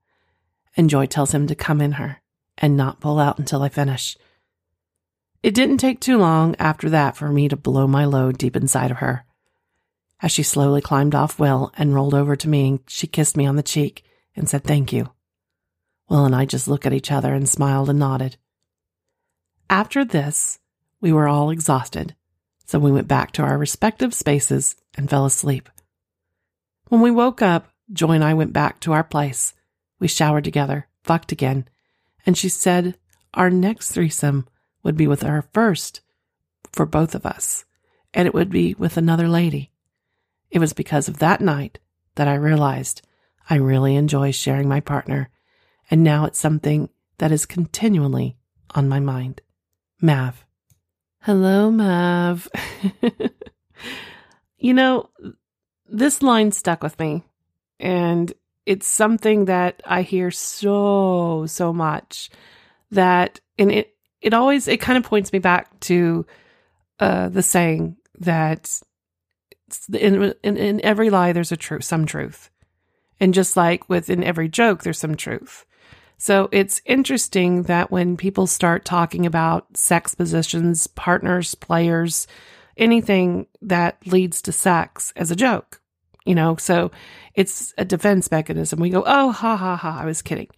And 0.78 0.90
Joy 0.90 1.06
tells 1.06 1.34
him 1.34 1.48
to 1.48 1.54
come 1.56 1.82
in 1.82 1.92
her 2.00 2.22
and 2.58 2.78
not 2.78 3.02
pull 3.02 3.20
out 3.20 3.40
until 3.40 3.62
I 3.62 3.68
finish. 3.68 4.16
It 5.44 5.54
didn't 5.54 5.80
take 5.80 6.00
too 6.00 6.18
long 6.18 6.56
after 6.58 6.90
that 6.92 7.18
for 7.18 7.28
me 7.28 7.50
to 7.50 7.58
blow 7.58 7.88
my 7.88 8.06
load 8.06 8.38
deep 8.38 8.56
inside 8.56 8.90
of 8.90 9.00
her. 9.00 9.26
As 10.22 10.32
she 10.32 10.44
slowly 10.44 10.80
climbed 10.80 11.14
off 11.14 11.40
Will 11.40 11.74
and 11.78 11.94
rolled 11.94 12.14
over 12.14 12.38
to 12.38 12.48
me, 12.48 12.80
she 12.88 13.06
kissed 13.06 13.36
me 13.36 13.46
on 13.46 13.58
the 13.58 13.64
cheek 13.64 14.06
and 14.34 14.48
said 14.48 14.64
thank 14.64 14.94
you. 14.94 15.12
Will 16.08 16.24
and 16.24 16.34
I 16.34 16.46
just 16.46 16.70
looked 16.70 16.86
at 16.86 16.94
each 16.94 17.12
other 17.12 17.34
and 17.34 17.50
smiled 17.50 17.90
and 17.90 18.00
nodded. 18.00 18.38
After 19.70 20.06
this, 20.06 20.60
we 21.02 21.12
were 21.12 21.28
all 21.28 21.50
exhausted, 21.50 22.16
so 22.66 22.80
we 22.80 22.92
went 22.92 23.08
back 23.08 23.32
to 23.34 23.42
our 23.42 23.58
respective 23.58 24.14
spaces 24.14 24.76
and 24.96 25.10
fell 25.10 25.26
asleep. 25.26 25.70
When 26.90 27.02
we 27.02 27.12
woke 27.12 27.42
up, 27.42 27.68
Joy 27.92 28.12
and 28.12 28.24
I 28.24 28.34
went 28.34 28.54
back 28.54 28.80
to 28.82 28.94
our 28.94 29.04
place. 29.04 29.54
We 30.00 30.08
showered 30.08 30.44
together, 30.44 30.88
fucked 31.04 31.32
again, 31.32 31.68
and 32.26 32.38
she 32.38 32.50
said 32.50 32.98
our 33.34 33.50
next 33.50 33.92
threesome 33.92 34.48
would 34.84 34.96
be 34.96 35.08
with 35.08 35.24
our 35.24 35.48
first 35.54 36.02
for 36.72 36.86
both 36.86 37.16
of 37.16 37.26
us, 37.26 37.66
and 38.14 38.28
it 38.28 38.34
would 38.34 38.50
be 38.50 38.76
with 38.76 38.98
another 38.98 39.28
lady. 39.28 39.72
It 40.52 40.60
was 40.60 40.74
because 40.74 41.08
of 41.08 41.20
that 41.20 41.42
night 41.42 41.80
that 42.16 42.28
I 42.28 42.36
realized 42.36 43.02
I 43.50 43.56
really 43.56 43.96
enjoy 43.96 44.32
sharing 44.32 44.70
my 44.70 44.80
partner, 44.80 45.30
and 45.90 46.04
now 46.04 46.26
it's 46.26 46.40
something 46.40 46.90
that 47.18 47.32
is 47.32 47.46
continually 47.46 48.38
on 48.72 48.90
my 48.90 49.00
mind. 49.00 49.42
Mav. 50.02 50.46
Hello, 51.22 51.72
Mav. 51.72 52.48
you 54.58 54.74
know, 54.74 55.10
this 55.88 56.22
line 56.22 56.52
stuck 56.52 56.84
with 56.84 57.00
me, 57.00 57.24
and 57.80 58.32
it's 58.66 58.88
something 58.88 59.46
that 59.46 59.82
I 59.86 60.02
hear 60.02 60.32
so, 60.32 61.46
so 61.48 61.74
much 61.74 62.30
that, 62.92 63.40
and 63.58 63.72
it, 63.72 63.96
it 64.22 64.34
always 64.34 64.68
it 64.68 64.82
kind 64.82 64.98
of 64.98 65.04
points 65.04 65.32
me 65.32 65.40
back 65.40 65.80
to 65.82 66.26
uh, 67.00 67.30
the 67.30 67.44
saying 67.44 67.98
that 68.20 68.82
in, 69.94 70.34
in, 70.44 70.58
in 70.58 70.82
every 70.84 71.10
lie 71.10 71.32
there's 71.32 71.52
a 71.52 71.58
truth, 71.58 71.84
some 71.84 72.06
truth, 72.06 72.50
and 73.20 73.34
just 73.34 73.58
like 73.58 73.90
within 73.90 74.24
every 74.24 74.50
joke 74.50 74.84
there's 74.84 75.00
some 75.00 75.16
truth. 75.16 75.66
So 76.18 76.50
it's 76.52 76.82
interesting 76.86 77.64
that 77.64 77.92
when 77.92 78.18
people 78.18 78.48
start 78.48 78.86
talking 78.86 79.26
about 79.26 79.76
sex 79.76 80.16
positions, 80.16 80.88
partners, 80.88 81.56
players, 81.56 82.28
anything 82.78 83.48
that 83.62 83.98
leads 84.06 84.42
to 84.44 84.52
sex 84.52 85.14
as 85.16 85.32
a 85.32 85.36
joke, 85.36 85.82
you 86.26 86.36
know, 86.36 86.56
so 86.56 86.92
it's 87.36 87.74
a 87.78 87.86
defense 87.86 88.32
mechanism. 88.32 88.80
We 88.80 88.90
go, 88.90 89.04
oh, 89.06 89.32
ha, 89.32 89.56
ha, 89.58 89.76
ha, 89.76 90.00
I 90.02 90.06
was 90.06 90.22
kidding. 90.22 90.50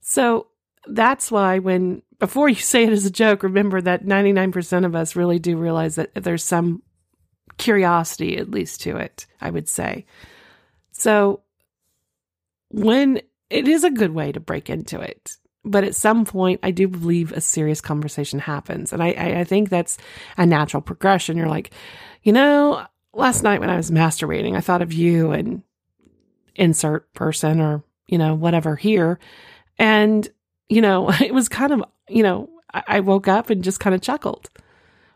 So 0.00 0.48
that's 0.86 1.30
why 1.30 1.60
when 1.60 2.02
before 2.18 2.48
you 2.48 2.54
say 2.54 2.84
it 2.84 2.92
as 2.92 3.04
a 3.04 3.10
joke, 3.10 3.42
remember 3.42 3.80
that 3.80 4.04
99% 4.04 4.84
of 4.84 4.94
us 4.94 5.16
really 5.16 5.40
do 5.40 5.56
realize 5.56 5.96
that 5.96 6.14
there's 6.14 6.44
some 6.44 6.82
curiosity, 7.58 8.36
at 8.36 8.48
least, 8.48 8.80
to 8.82 8.96
it, 8.96 9.26
I 9.40 9.50
would 9.50 9.68
say. 9.68 10.06
So, 10.92 11.42
when 12.70 13.22
it 13.52 13.68
is 13.68 13.84
a 13.84 13.90
good 13.90 14.12
way 14.12 14.32
to 14.32 14.40
break 14.40 14.70
into 14.70 15.00
it, 15.00 15.36
but 15.64 15.84
at 15.84 15.94
some 15.94 16.24
point, 16.24 16.60
I 16.62 16.70
do 16.70 16.88
believe 16.88 17.32
a 17.32 17.40
serious 17.40 17.80
conversation 17.80 18.38
happens. 18.38 18.92
And 18.92 19.02
I, 19.02 19.12
I, 19.12 19.40
I 19.40 19.44
think 19.44 19.68
that's 19.68 19.98
a 20.36 20.46
natural 20.46 20.80
progression. 20.80 21.36
You're 21.36 21.48
like, 21.48 21.70
you 22.22 22.32
know, 22.32 22.84
last 23.12 23.42
night 23.42 23.60
when 23.60 23.70
I 23.70 23.76
was 23.76 23.90
masturbating, 23.90 24.56
I 24.56 24.60
thought 24.60 24.82
of 24.82 24.92
you 24.92 25.30
and 25.30 25.62
insert 26.54 27.12
person 27.14 27.60
or, 27.60 27.84
you 28.06 28.18
know, 28.18 28.34
whatever 28.34 28.74
here. 28.74 29.18
And, 29.78 30.28
you 30.68 30.80
know, 30.80 31.10
it 31.20 31.32
was 31.32 31.48
kind 31.48 31.72
of 31.72 31.84
you 32.12 32.22
know, 32.22 32.48
I, 32.72 32.82
I 32.86 33.00
woke 33.00 33.28
up 33.28 33.50
and 33.50 33.64
just 33.64 33.80
kind 33.80 33.94
of 33.94 34.02
chuckled. 34.02 34.50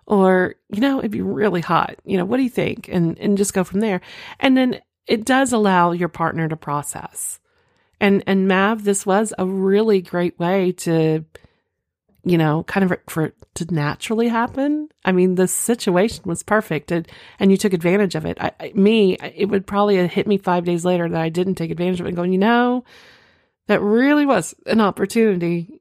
Or, 0.06 0.54
you 0.68 0.80
know, 0.80 1.00
it'd 1.00 1.10
be 1.10 1.20
really 1.20 1.60
hot. 1.60 1.96
You 2.04 2.16
know, 2.16 2.24
what 2.24 2.36
do 2.36 2.44
you 2.44 2.50
think? 2.50 2.88
And 2.88 3.18
and 3.18 3.36
just 3.36 3.54
go 3.54 3.64
from 3.64 3.80
there. 3.80 4.00
And 4.38 4.56
then 4.56 4.80
it 5.06 5.24
does 5.24 5.52
allow 5.52 5.92
your 5.92 6.08
partner 6.08 6.48
to 6.48 6.56
process. 6.56 7.40
And 8.00 8.22
and 8.26 8.46
Mav, 8.46 8.84
this 8.84 9.06
was 9.06 9.32
a 9.38 9.46
really 9.46 10.02
great 10.02 10.38
way 10.38 10.72
to, 10.72 11.24
you 12.24 12.38
know, 12.38 12.62
kind 12.64 12.90
of 12.90 12.98
for 13.08 13.26
it 13.26 13.34
to 13.54 13.74
naturally 13.74 14.28
happen. 14.28 14.88
I 15.04 15.12
mean, 15.12 15.36
the 15.36 15.48
situation 15.48 16.24
was 16.26 16.42
perfect, 16.42 16.92
and 16.92 17.08
and 17.38 17.50
you 17.50 17.56
took 17.56 17.72
advantage 17.72 18.14
of 18.14 18.26
it. 18.26 18.36
I, 18.40 18.52
I, 18.60 18.72
me, 18.74 19.16
it 19.16 19.46
would 19.46 19.66
probably 19.66 20.06
hit 20.08 20.26
me 20.26 20.36
five 20.36 20.64
days 20.64 20.84
later 20.84 21.08
that 21.08 21.20
I 21.20 21.30
didn't 21.30 21.54
take 21.54 21.70
advantage 21.70 22.00
of 22.00 22.06
it. 22.06 22.10
And 22.10 22.16
going, 22.16 22.32
you 22.32 22.38
know, 22.38 22.84
that 23.66 23.80
really 23.80 24.26
was 24.26 24.54
an 24.66 24.80
opportunity 24.80 25.80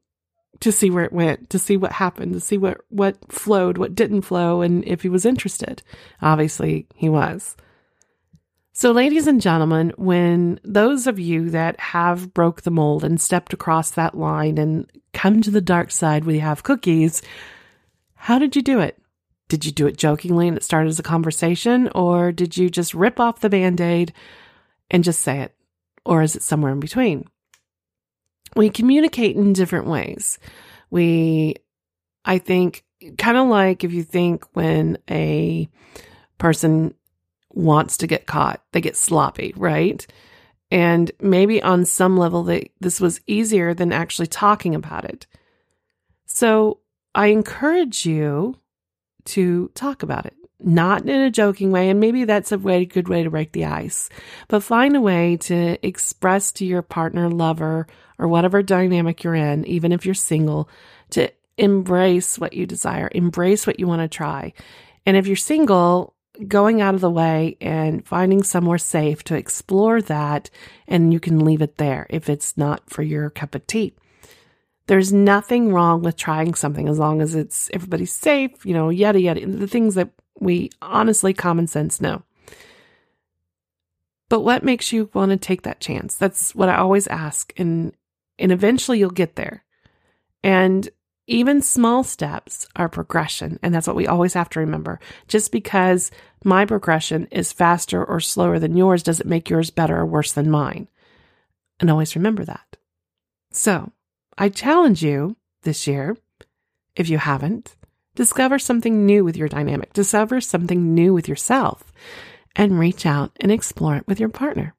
to 0.60 0.72
see 0.72 0.90
where 0.90 1.04
it 1.04 1.12
went, 1.12 1.50
to 1.50 1.58
see 1.58 1.76
what 1.76 1.92
happened, 1.92 2.32
to 2.32 2.40
see 2.40 2.56
what, 2.56 2.80
what 2.88 3.30
flowed, 3.30 3.76
what 3.76 3.94
didn't 3.94 4.22
flow, 4.22 4.62
and 4.62 4.84
if 4.84 5.02
he 5.02 5.08
was 5.08 5.26
interested. 5.26 5.82
Obviously, 6.22 6.86
he 6.94 7.08
was. 7.08 7.56
So, 8.78 8.92
ladies 8.92 9.26
and 9.26 9.40
gentlemen, 9.40 9.94
when 9.96 10.60
those 10.62 11.06
of 11.06 11.18
you 11.18 11.48
that 11.48 11.80
have 11.80 12.34
broke 12.34 12.60
the 12.60 12.70
mold 12.70 13.04
and 13.04 13.18
stepped 13.18 13.54
across 13.54 13.92
that 13.92 14.14
line 14.14 14.58
and 14.58 14.86
come 15.14 15.40
to 15.40 15.50
the 15.50 15.62
dark 15.62 15.90
side 15.90 16.26
we 16.26 16.40
have 16.40 16.62
cookies, 16.62 17.22
how 18.16 18.38
did 18.38 18.54
you 18.54 18.60
do 18.60 18.80
it? 18.80 19.00
Did 19.48 19.64
you 19.64 19.72
do 19.72 19.86
it 19.86 19.96
jokingly 19.96 20.46
and 20.46 20.58
it 20.58 20.62
started 20.62 20.90
as 20.90 20.98
a 20.98 21.02
conversation, 21.02 21.88
or 21.94 22.32
did 22.32 22.58
you 22.58 22.68
just 22.68 22.92
rip 22.92 23.18
off 23.18 23.40
the 23.40 23.48
band 23.48 23.80
aid 23.80 24.12
and 24.90 25.02
just 25.02 25.20
say 25.20 25.40
it? 25.40 25.54
Or 26.04 26.20
is 26.20 26.36
it 26.36 26.42
somewhere 26.42 26.72
in 26.72 26.78
between? 26.78 27.24
we 28.56 28.68
communicate 28.68 29.36
in 29.36 29.54
different 29.54 29.86
ways. 29.86 30.38
We, 30.90 31.54
I 32.26 32.36
think, 32.36 32.84
kind 33.16 33.38
of 33.38 33.48
like 33.48 33.84
if 33.84 33.94
you 33.94 34.02
think 34.02 34.44
when 34.52 34.98
a 35.10 35.70
person 36.36 36.94
wants 37.56 37.96
to 37.96 38.06
get 38.06 38.26
caught, 38.26 38.62
they 38.72 38.80
get 38.80 38.96
sloppy, 38.96 39.52
right? 39.56 40.06
And 40.70 41.10
maybe 41.20 41.62
on 41.62 41.84
some 41.84 42.16
level, 42.16 42.44
they, 42.44 42.70
this 42.80 43.00
was 43.00 43.20
easier 43.26 43.72
than 43.74 43.92
actually 43.92 44.26
talking 44.26 44.74
about 44.74 45.04
it. 45.04 45.26
So 46.26 46.80
I 47.14 47.28
encourage 47.28 48.04
you 48.04 48.58
to 49.26 49.70
talk 49.74 50.02
about 50.02 50.26
it 50.26 50.36
not 50.58 51.02
in 51.06 51.20
a 51.20 51.30
joking 51.30 51.70
way. 51.70 51.90
And 51.90 52.00
maybe 52.00 52.24
that's 52.24 52.52
a 52.52 52.58
way, 52.58 52.84
good 52.84 53.08
way 53.08 53.22
to 53.22 53.30
break 53.30 53.52
the 53.52 53.66
ice, 53.66 54.08
but 54.48 54.62
find 54.62 54.96
a 54.96 55.00
way 55.00 55.36
to 55.42 55.86
express 55.86 56.52
to 56.52 56.64
your 56.64 56.82
partner, 56.82 57.28
lover, 57.28 57.86
or 58.18 58.28
whatever 58.28 58.62
dynamic 58.62 59.22
you're 59.22 59.34
in, 59.34 59.66
even 59.66 59.92
if 59.92 60.06
you're 60.06 60.14
single, 60.14 60.68
to 61.10 61.30
embrace 61.58 62.38
what 62.38 62.54
you 62.54 62.66
desire, 62.66 63.10
embrace 63.14 63.66
what 63.66 63.78
you 63.78 63.86
want 63.86 64.00
to 64.00 64.08
try. 64.08 64.52
And 65.04 65.16
if 65.16 65.26
you're 65.26 65.36
single, 65.36 66.15
going 66.46 66.80
out 66.80 66.94
of 66.94 67.00
the 67.00 67.10
way 67.10 67.56
and 67.60 68.06
finding 68.06 68.42
somewhere 68.42 68.78
safe 68.78 69.24
to 69.24 69.34
explore 69.34 70.02
that, 70.02 70.50
and 70.86 71.12
you 71.12 71.20
can 71.20 71.44
leave 71.44 71.62
it 71.62 71.76
there 71.76 72.06
if 72.10 72.28
it's 72.28 72.56
not 72.56 72.88
for 72.90 73.02
your 73.02 73.30
cup 73.30 73.54
of 73.54 73.66
tea. 73.66 73.94
There's 74.86 75.12
nothing 75.12 75.72
wrong 75.72 76.02
with 76.02 76.16
trying 76.16 76.54
something 76.54 76.88
as 76.88 76.98
long 76.98 77.20
as 77.20 77.34
it's 77.34 77.70
everybody's 77.72 78.12
safe, 78.12 78.64
you 78.64 78.72
know, 78.72 78.88
yada 78.88 79.20
yada, 79.20 79.44
the 79.46 79.66
things 79.66 79.94
that 79.96 80.10
we 80.38 80.70
honestly, 80.80 81.34
common 81.34 81.66
sense 81.66 82.00
know. 82.00 82.22
But 84.28 84.40
what 84.40 84.64
makes 84.64 84.92
you 84.92 85.10
want 85.14 85.30
to 85.30 85.36
take 85.36 85.62
that 85.62 85.80
chance? 85.80 86.16
That's 86.16 86.54
what 86.54 86.68
I 86.68 86.76
always 86.76 87.06
ask. 87.06 87.52
And, 87.56 87.92
and 88.38 88.50
eventually 88.52 88.98
you'll 88.98 89.10
get 89.10 89.36
there. 89.36 89.64
And 90.42 90.88
even 91.26 91.62
small 91.62 92.04
steps 92.04 92.66
are 92.76 92.88
progression. 92.88 93.58
And 93.62 93.74
that's 93.74 93.86
what 93.86 93.96
we 93.96 94.06
always 94.06 94.34
have 94.34 94.48
to 94.50 94.60
remember. 94.60 95.00
Just 95.28 95.50
because 95.50 96.10
my 96.44 96.64
progression 96.64 97.26
is 97.30 97.52
faster 97.52 98.04
or 98.04 98.20
slower 98.20 98.58
than 98.58 98.76
yours 98.76 99.02
doesn't 99.02 99.28
make 99.28 99.50
yours 99.50 99.70
better 99.70 99.98
or 99.98 100.06
worse 100.06 100.32
than 100.32 100.50
mine. 100.50 100.88
And 101.80 101.90
always 101.90 102.16
remember 102.16 102.44
that. 102.44 102.76
So 103.50 103.92
I 104.38 104.48
challenge 104.48 105.02
you 105.02 105.36
this 105.62 105.86
year, 105.86 106.16
if 106.94 107.08
you 107.08 107.18
haven't, 107.18 107.76
Discover 108.16 108.58
something 108.58 109.04
new 109.04 109.24
with 109.24 109.36
your 109.36 109.48
dynamic. 109.48 109.92
Discover 109.92 110.40
something 110.40 110.94
new 110.94 111.12
with 111.12 111.28
yourself 111.28 111.92
and 112.56 112.78
reach 112.78 113.04
out 113.04 113.30
and 113.40 113.52
explore 113.52 113.96
it 113.96 114.08
with 114.08 114.18
your 114.18 114.30
partner. 114.30 114.74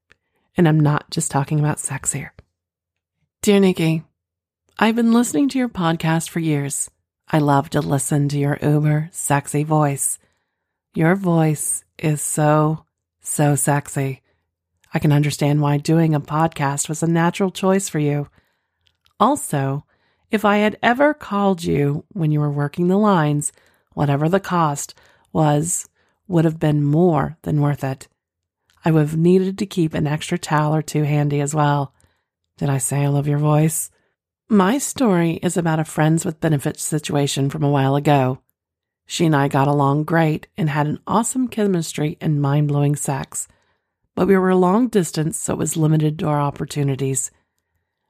And 0.58 0.68
I'm 0.68 0.80
not 0.80 1.12
just 1.12 1.30
talking 1.30 1.60
about 1.60 1.80
sex 1.80 2.12
here. 2.12 2.34
Dear 3.44 3.62
Nikky, 3.62 4.04
I've 4.79 4.96
been 4.96 5.12
listening 5.12 5.50
to 5.50 5.57
your 5.57 5.69
podcast 5.69 6.29
for 6.29 6.39
years. 6.39 6.91
I 7.27 7.39
love 7.39 7.67
to 7.72 7.81
listen 7.81 8.29
to 8.29 8.38
your 8.38 8.60
uber 8.62 9.10
sexy 9.12 9.63
voice. 9.63 10.19
Your 10.93 11.15
voice 11.15 11.84
is 11.98 12.22
so, 12.22 12.86
so 13.19 13.55
sexy. 13.55 14.22
I 14.93 15.00
can 15.00 15.12
understand 15.12 15.62
why 15.62 15.77
doing 15.77 16.13
a 16.13 16.22
podcast 16.22 16.89
was 16.89 17.01
a 17.01 17.07
natural 17.07 17.50
choice 17.50 17.89
for 17.89 17.98
you. 17.98 18.27
Also, 19.19 19.84
if 20.29 20.46
I 20.46 20.57
had 20.57 20.77
ever 20.84 21.15
called 21.15 21.63
you 21.63 22.05
when 22.10 22.31
you 22.31 22.39
were 22.39 22.51
working 22.51 22.88
the 22.88 23.00
lines, 23.00 23.51
whatever 23.96 24.29
the 24.29 24.39
cost 24.39 24.93
was, 25.34 25.89
would 26.27 26.46
have 26.46 26.60
been 26.60 26.84
more 26.84 27.36
than 27.41 27.62
worth 27.62 27.84
it. 27.84 28.07
I 28.86 28.91
would 28.91 29.00
have 29.00 29.17
needed 29.17 29.57
to 29.57 29.65
keep 29.65 29.96
an 29.96 30.05
extra 30.05 30.38
towel 30.38 30.75
or 30.75 30.84
two 30.84 31.01
handy 31.01 31.41
as 31.41 31.55
well. 31.55 31.96
Did 32.60 32.69
I 32.69 32.77
say 32.77 33.05
I 33.05 33.07
love 33.07 33.27
your 33.27 33.39
voice? 33.39 33.89
My 34.50 34.77
story 34.77 35.42
is 35.44 35.58
about 35.58 35.82
a 35.82 35.84
friends 35.84 36.24
with 36.24 36.39
benefits 36.39 36.82
situation 36.82 37.50
from 37.50 37.63
a 37.63 37.70
while 37.70 37.98
ago. 37.98 38.39
She 39.06 39.25
and 39.25 39.36
I 39.36 39.50
got 39.50 39.68
along 39.68 40.06
great 40.06 40.48
and 40.56 40.70
had 40.70 40.88
an 40.88 41.01
awesome 41.06 41.50
chemistry 41.50 42.18
and 42.22 42.42
mind 42.42 42.70
blowing 42.70 42.96
sex, 42.96 43.50
but 44.16 44.25
we 44.25 44.38
were 44.38 44.56
long 44.56 44.88
distance, 44.88 45.38
so 45.38 45.51
it 45.51 45.58
was 45.60 45.75
limited 45.75 46.18
to 46.20 46.27
our 46.27 46.39
opportunities. 46.39 47.30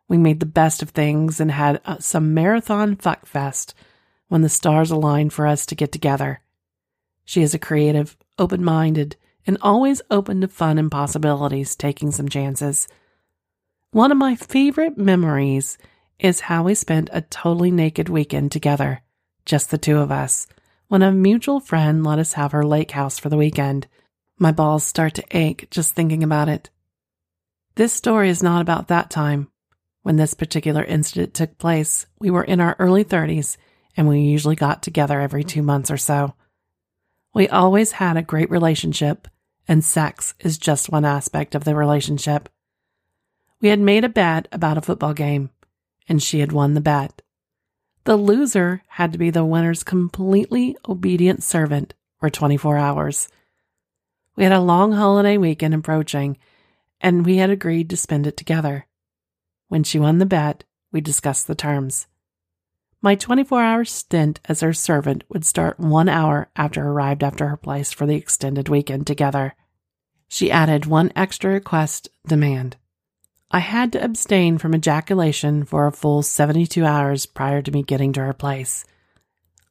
We 0.08 0.20
made 0.20 0.40
the 0.40 0.46
best 0.46 0.84
of 0.84 0.92
things 0.92 1.40
and 1.40 1.50
had 1.50 1.82
uh, 1.86 1.98
some 1.98 2.36
marathon 2.36 2.98
fuck 2.98 3.26
fest 3.26 3.74
when 4.28 4.44
the 4.44 4.48
stars 4.48 4.92
aligned 4.92 5.34
for 5.34 5.48
us 5.48 5.66
to 5.66 5.76
get 5.76 5.92
together. 5.92 6.42
She 7.26 7.42
is 7.42 7.56
a 7.56 7.60
creative, 7.60 8.16
open 8.38 8.64
minded, 8.64 9.16
and 9.48 9.58
always 9.64 10.04
open 10.12 10.42
to 10.42 10.48
fun 10.48 10.78
and 10.78 10.92
possibilities, 10.92 11.76
taking 11.76 12.12
some 12.12 12.30
chances. 12.30 12.88
One 13.90 14.12
of 14.12 14.20
my 14.20 14.36
favorite 14.36 15.00
memories 15.00 15.80
is 16.20 16.42
how 16.42 16.64
we 16.64 16.74
spent 16.74 17.10
a 17.14 17.22
totally 17.22 17.72
naked 17.72 18.10
weekend 18.10 18.52
together, 18.52 19.02
just 19.46 19.72
the 19.72 19.78
two 19.78 19.98
of 19.98 20.12
us, 20.12 20.48
when 20.88 21.02
a 21.02 21.12
mutual 21.12 21.60
friend 21.60 22.04
let 22.04 22.20
us 22.20 22.34
have 22.34 22.52
her 22.52 22.66
lake 22.66 22.92
house 22.92 23.20
for 23.20 23.30
the 23.30 23.38
weekend. 23.38 23.88
My 24.38 24.52
balls 24.52 24.84
start 24.84 25.14
to 25.16 25.38
ache 25.38 25.68
just 25.70 25.94
thinking 25.96 26.24
about 26.24 26.50
it. 26.50 26.70
This 27.76 27.94
story 27.94 28.30
is 28.30 28.42
not 28.42 28.62
about 28.62 28.88
that 28.88 29.10
time. 29.10 29.50
When 30.02 30.16
this 30.16 30.34
particular 30.34 30.84
incident 30.84 31.34
took 31.34 31.58
place, 31.58 32.06
we 32.20 32.30
were 32.30 32.44
in 32.44 32.62
our 32.62 32.76
early 32.80 33.04
30s 33.04 33.58
and 33.98 34.08
we 34.08 34.22
usually 34.22 34.56
got 34.56 34.82
together 34.82 35.20
every 35.20 35.44
two 35.44 35.64
months 35.64 35.92
or 35.92 35.98
so. 35.98 36.36
We 37.34 37.50
always 37.50 37.92
had 37.94 38.16
a 38.16 38.22
great 38.22 38.50
relationship, 38.50 39.28
and 39.68 39.84
sex 39.84 40.34
is 40.40 40.58
just 40.58 40.92
one 40.92 41.04
aspect 41.04 41.56
of 41.56 41.66
the 41.66 41.76
relationship. 41.76 42.48
We 43.60 43.70
had 43.70 43.80
made 43.80 44.06
a 44.06 44.10
bet 44.10 44.48
about 44.52 44.78
a 44.78 44.82
football 44.82 45.14
game, 45.14 45.50
and 46.08 46.22
she 46.22 46.40
had 46.40 46.52
won 46.52 46.74
the 46.74 46.82
bet. 46.82 47.22
The 48.04 48.16
loser 48.16 48.84
had 48.88 49.12
to 49.12 49.18
be 49.18 49.30
the 49.30 49.44
winner's 49.44 49.84
completely 49.84 50.78
obedient 50.88 51.44
servant 51.44 51.94
for 52.20 52.30
24 52.30 52.78
hours. 52.78 53.28
We 54.36 54.44
had 54.44 54.54
a 54.54 54.62
long 54.62 54.94
holiday 54.94 55.38
weekend 55.38 55.74
approaching, 55.74 56.38
and 57.02 57.26
we 57.26 57.38
had 57.38 57.50
agreed 57.50 57.90
to 57.90 57.98
spend 57.98 58.26
it 58.26 58.38
together. 58.38 58.88
When 59.68 59.84
she 59.84 60.00
won 60.00 60.20
the 60.20 60.26
bet, 60.26 60.64
we 60.92 61.02
discussed 61.02 61.48
the 61.48 61.56
terms. 61.56 62.08
My 63.02 63.16
24 63.16 63.62
hour 63.62 63.86
stint 63.86 64.40
as 64.46 64.62
her 64.62 64.74
servant 64.74 65.24
would 65.30 65.46
start 65.46 65.80
one 65.80 66.10
hour 66.10 66.50
after 66.56 66.88
arrived 66.88 67.24
after 67.24 67.48
her 67.50 67.58
place 67.58 67.92
for 67.92 68.06
the 68.06 68.16
extended 68.16 68.70
weekend 68.70 69.06
together. 69.06 69.56
She 70.28 70.52
added 70.52 70.86
one 70.86 71.12
extra 71.16 71.52
request 71.52 72.10
demand. 72.26 72.78
I 73.50 73.60
had 73.60 73.94
to 73.94 74.04
abstain 74.04 74.58
from 74.58 74.76
ejaculation 74.76 75.64
for 75.64 75.88
a 75.88 75.92
full 75.92 76.22
72 76.22 76.84
hours 76.84 77.26
prior 77.26 77.62
to 77.62 77.72
me 77.72 77.82
getting 77.82 78.12
to 78.14 78.22
her 78.22 78.34
place. 78.34 78.84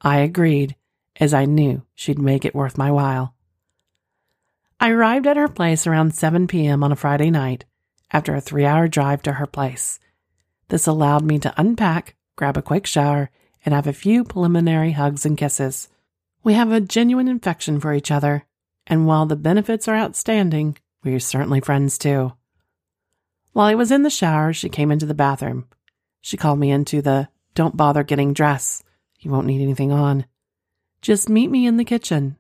I 0.01 0.19
agreed, 0.19 0.77
as 1.21 1.35
I 1.35 1.45
knew 1.45 1.83
she'd 1.95 2.19
make 2.19 2.45
it 2.45 2.55
worth 2.55 2.79
my 2.79 2.91
while. 2.91 3.35
I 4.81 4.91
arrived 4.91 5.27
at 5.27 5.37
her 5.37 5.49
place 5.49 5.87
around 5.87 6.15
7 6.15 6.47
p.m. 6.47 6.83
on 6.83 6.93
a 6.93 6.97
Friday 6.97 7.31
night 7.31 7.65
after 8.11 8.35
a 8.35 8.41
three 8.41 8.65
hour 8.65 8.89
drive 8.89 9.23
to 9.23 9.35
her 9.35 9.47
place. 9.47 9.99
This 10.69 10.87
allowed 10.87 11.25
me 11.25 11.39
to 11.41 11.55
unpack, 11.57 12.15
grab 12.37 12.57
a 12.57 12.63
quick 12.63 12.87
shower, 12.87 13.31
and 13.65 13.75
have 13.75 13.87
a 13.87 13.93
few 13.93 14.25
preliminary 14.25 14.93
hugs 14.93 15.27
and 15.27 15.37
kisses. 15.37 15.89
We 16.43 16.55
have 16.55 16.73
a 16.73 16.81
genuine 16.81 17.29
affection 17.29 17.81
for 17.81 17.93
each 17.93 18.11
other, 18.11 18.47
and 18.87 19.07
while 19.07 19.27
the 19.27 19.37
benefits 19.37 19.89
are 19.89 19.97
outstanding, 19.97 20.79
we 21.03 21.15
are 21.15 21.21
certainly 21.21 21.61
friends 21.61 21.99
too. 21.99 22.33
While 23.57 23.69
I 23.69 23.75
was 23.75 23.91
in 23.91 24.03
the 24.03 24.11
shower, 24.11 24.53
she 24.53 24.69
came 24.69 24.93
into 24.93 25.07
the 25.07 25.15
bathroom. 25.15 25.67
She 26.21 26.37
called 26.37 26.59
me 26.59 26.71
into 26.71 27.01
the 27.01 27.31
don't 27.55 27.75
bother 27.75 28.05
getting 28.05 28.35
dressed. 28.35 28.85
You 29.19 29.31
won't 29.31 29.47
need 29.47 29.63
anything 29.63 29.93
on. 29.93 30.27
Just 31.01 31.31
meet 31.31 31.51
me 31.51 31.67
in 31.67 31.79
the 31.79 31.85
kitchen. 31.87 32.37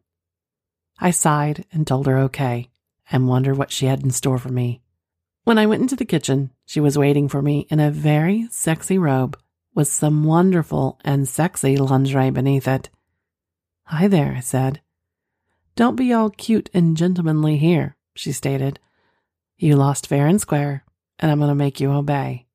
I 0.98 1.12
sighed 1.12 1.64
and 1.72 1.86
told 1.86 2.06
her 2.06 2.18
okay 2.18 2.68
and 3.10 3.28
wondered 3.28 3.56
what 3.56 3.72
she 3.72 3.86
had 3.86 4.02
in 4.02 4.10
store 4.10 4.36
for 4.36 4.50
me. 4.50 4.82
When 5.44 5.56
I 5.56 5.64
went 5.64 5.80
into 5.80 5.96
the 5.96 6.04
kitchen, 6.04 6.50
she 6.66 6.80
was 6.80 6.98
waiting 6.98 7.30
for 7.30 7.40
me 7.40 7.66
in 7.70 7.80
a 7.80 7.90
very 7.90 8.46
sexy 8.50 8.98
robe 8.98 9.38
with 9.74 9.88
some 9.88 10.22
wonderful 10.22 11.00
and 11.02 11.26
sexy 11.26 11.78
lingerie 11.78 12.30
beneath 12.30 12.68
it. 12.68 12.90
Hi 13.84 14.06
there, 14.06 14.34
I 14.36 14.40
said. 14.40 14.82
Don't 15.76 15.96
be 15.96 16.12
all 16.12 16.28
cute 16.28 16.68
and 16.74 16.94
gentlemanly 16.94 17.56
here, 17.56 17.96
she 18.14 18.32
stated. 18.32 18.78
You 19.56 19.76
lost 19.76 20.06
fair 20.06 20.26
and 20.26 20.38
square, 20.38 20.84
and 21.18 21.30
I'm 21.30 21.38
going 21.38 21.48
to 21.48 21.54
make 21.54 21.80
you 21.80 21.92
obey. 21.92 22.46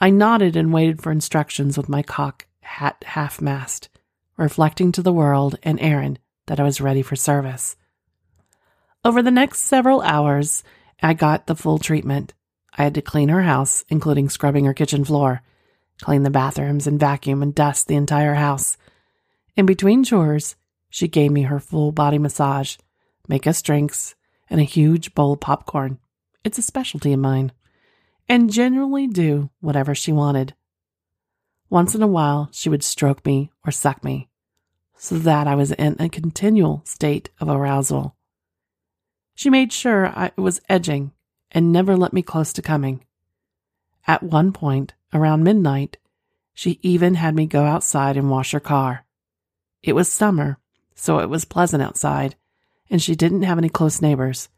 I 0.00 0.10
nodded 0.10 0.56
and 0.56 0.72
waited 0.72 1.00
for 1.00 1.12
instructions 1.12 1.76
with 1.76 1.88
my 1.88 2.02
cock 2.02 2.46
hat 2.60 3.04
half 3.06 3.40
mast, 3.40 3.88
reflecting 4.36 4.92
to 4.92 5.02
the 5.02 5.12
world 5.12 5.58
and 5.62 5.80
Erin 5.80 6.18
that 6.46 6.58
I 6.58 6.64
was 6.64 6.80
ready 6.80 7.02
for 7.02 7.16
service. 7.16 7.76
Over 9.04 9.22
the 9.22 9.30
next 9.30 9.60
several 9.60 10.00
hours, 10.02 10.64
I 11.02 11.14
got 11.14 11.46
the 11.46 11.56
full 11.56 11.78
treatment. 11.78 12.34
I 12.76 12.84
had 12.84 12.94
to 12.94 13.02
clean 13.02 13.28
her 13.28 13.42
house, 13.42 13.84
including 13.88 14.28
scrubbing 14.28 14.64
her 14.64 14.74
kitchen 14.74 15.04
floor, 15.04 15.42
clean 16.00 16.22
the 16.22 16.30
bathrooms, 16.30 16.86
and 16.86 16.98
vacuum 16.98 17.42
and 17.42 17.54
dust 17.54 17.86
the 17.86 17.96
entire 17.96 18.34
house. 18.34 18.76
In 19.56 19.66
between 19.66 20.04
chores, 20.04 20.56
she 20.88 21.08
gave 21.08 21.30
me 21.30 21.42
her 21.42 21.60
full 21.60 21.92
body 21.92 22.18
massage, 22.18 22.76
make 23.28 23.46
us 23.46 23.62
drinks, 23.62 24.14
and 24.48 24.60
a 24.60 24.64
huge 24.64 25.14
bowl 25.14 25.32
of 25.32 25.40
popcorn. 25.40 25.98
It's 26.44 26.58
a 26.58 26.62
specialty 26.62 27.12
of 27.12 27.20
mine. 27.20 27.52
And 28.28 28.52
generally 28.52 29.06
do 29.06 29.50
whatever 29.60 29.94
she 29.94 30.12
wanted. 30.12 30.54
Once 31.68 31.94
in 31.94 32.02
a 32.02 32.06
while, 32.06 32.48
she 32.52 32.68
would 32.68 32.84
stroke 32.84 33.24
me 33.24 33.50
or 33.64 33.72
suck 33.72 34.04
me, 34.04 34.28
so 34.96 35.18
that 35.18 35.46
I 35.46 35.54
was 35.54 35.72
in 35.72 35.96
a 35.98 36.08
continual 36.08 36.82
state 36.84 37.30
of 37.40 37.48
arousal. 37.48 38.14
She 39.34 39.50
made 39.50 39.72
sure 39.72 40.06
I 40.06 40.30
was 40.36 40.60
edging 40.68 41.12
and 41.50 41.72
never 41.72 41.96
let 41.96 42.12
me 42.12 42.22
close 42.22 42.52
to 42.54 42.62
coming. 42.62 43.04
At 44.06 44.22
one 44.22 44.52
point, 44.52 44.94
around 45.12 45.44
midnight, 45.44 45.96
she 46.54 46.78
even 46.82 47.14
had 47.14 47.34
me 47.34 47.46
go 47.46 47.64
outside 47.64 48.16
and 48.16 48.30
wash 48.30 48.52
her 48.52 48.60
car. 48.60 49.04
It 49.82 49.94
was 49.94 50.10
summer, 50.10 50.58
so 50.94 51.18
it 51.18 51.30
was 51.30 51.44
pleasant 51.44 51.82
outside, 51.82 52.36
and 52.90 53.00
she 53.00 53.14
didn't 53.14 53.42
have 53.42 53.58
any 53.58 53.68
close 53.68 54.02
neighbors, 54.02 54.48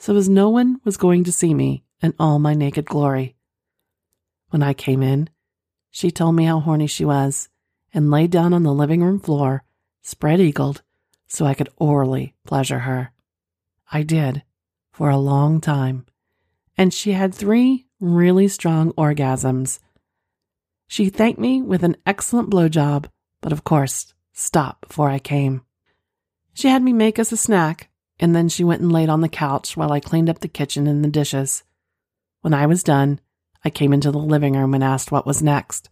so 0.00 0.16
as 0.16 0.30
no 0.30 0.48
one 0.48 0.80
was 0.82 0.96
going 0.96 1.22
to 1.24 1.30
see 1.30 1.52
me 1.52 1.84
in 2.02 2.14
all 2.18 2.38
my 2.38 2.54
naked 2.54 2.86
glory. 2.86 3.36
When 4.48 4.62
I 4.62 4.72
came 4.72 5.02
in, 5.02 5.28
she 5.90 6.10
told 6.10 6.34
me 6.34 6.44
how 6.46 6.58
horny 6.58 6.86
she 6.86 7.04
was 7.04 7.50
and 7.92 8.10
lay 8.10 8.26
down 8.26 8.54
on 8.54 8.62
the 8.62 8.72
living 8.72 9.02
room 9.02 9.20
floor, 9.20 9.62
spread 10.00 10.40
eagled, 10.40 10.80
so 11.26 11.44
I 11.44 11.52
could 11.52 11.68
orally 11.76 12.34
pleasure 12.46 12.80
her. 12.80 13.12
I 13.92 14.02
did, 14.02 14.42
for 14.90 15.10
a 15.10 15.18
long 15.18 15.60
time, 15.60 16.06
and 16.78 16.94
she 16.94 17.12
had 17.12 17.34
three 17.34 17.86
really 18.00 18.48
strong 18.48 18.92
orgasms. 18.92 19.80
She 20.86 21.10
thanked 21.10 21.38
me 21.38 21.60
with 21.60 21.84
an 21.84 21.96
excellent 22.06 22.48
blowjob, 22.48 23.06
but 23.42 23.52
of 23.52 23.64
course, 23.64 24.14
stopped 24.32 24.88
before 24.88 25.10
I 25.10 25.18
came. 25.18 25.60
She 26.54 26.68
had 26.68 26.82
me 26.82 26.94
make 26.94 27.18
us 27.18 27.32
a 27.32 27.36
snack 27.36 27.89
and 28.20 28.36
then 28.36 28.48
she 28.50 28.62
went 28.62 28.82
and 28.82 28.92
laid 28.92 29.08
on 29.08 29.22
the 29.22 29.28
couch 29.28 29.76
while 29.76 29.90
I 29.90 29.98
cleaned 29.98 30.28
up 30.28 30.40
the 30.40 30.48
kitchen 30.48 30.86
and 30.86 31.02
the 31.02 31.08
dishes. 31.08 31.64
When 32.42 32.52
I 32.52 32.66
was 32.66 32.84
done, 32.84 33.18
I 33.64 33.70
came 33.70 33.94
into 33.94 34.12
the 34.12 34.18
living 34.18 34.52
room 34.54 34.74
and 34.74 34.84
asked 34.84 35.10
what 35.10 35.26
was 35.26 35.42
next. 35.42 35.88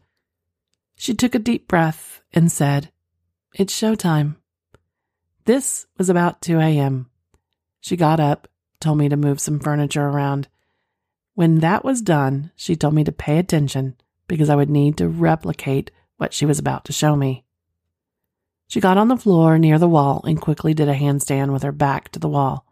She 0.95 1.15
took 1.15 1.35
a 1.35 1.41
deep 1.41 1.67
breath 1.67 2.23
and 2.33 2.53
said, 2.53 2.93
It's 3.55 3.73
showtime. 3.75 4.37
This 5.47 5.87
was 5.97 6.11
about 6.11 6.43
2 6.43 6.59
a.m. 6.59 7.09
She 7.81 7.97
got 7.97 8.21
up, 8.21 8.47
told 8.79 8.99
me 8.99 9.09
to 9.09 9.17
move 9.17 9.41
some 9.41 9.59
furniture 9.59 10.05
around. 10.05 10.49
When 11.35 11.61
that 11.61 11.85
was 11.85 12.03
done, 12.03 12.51
she 12.57 12.77
told 12.77 12.95
me 12.95 13.05
to 13.05 13.13
pay 13.13 13.39
attention 13.39 13.97
because 14.27 14.51
I 14.51 14.57
would 14.57 14.69
need 14.69 14.99
to 14.99 15.09
replicate 15.09 15.91
what 16.19 16.35
she 16.35 16.45
was 16.45 16.59
about 16.59 16.85
to 16.87 16.93
show 16.93 17.17
me. 17.17 17.45
She 18.69 18.81
got 18.81 18.99
on 18.99 19.09
the 19.09 19.17
floor 19.17 19.59
near 19.59 19.79
the 19.79 19.89
wall 19.89 20.23
and 20.25 20.41
quickly 20.41 20.75
did 20.75 20.89
a 20.89 20.95
handstand 20.95 21.53
with 21.53 21.63
her 21.63 21.73
back 21.73 22.11
to 22.11 22.19
the 22.19 22.29
wall. 22.29 22.67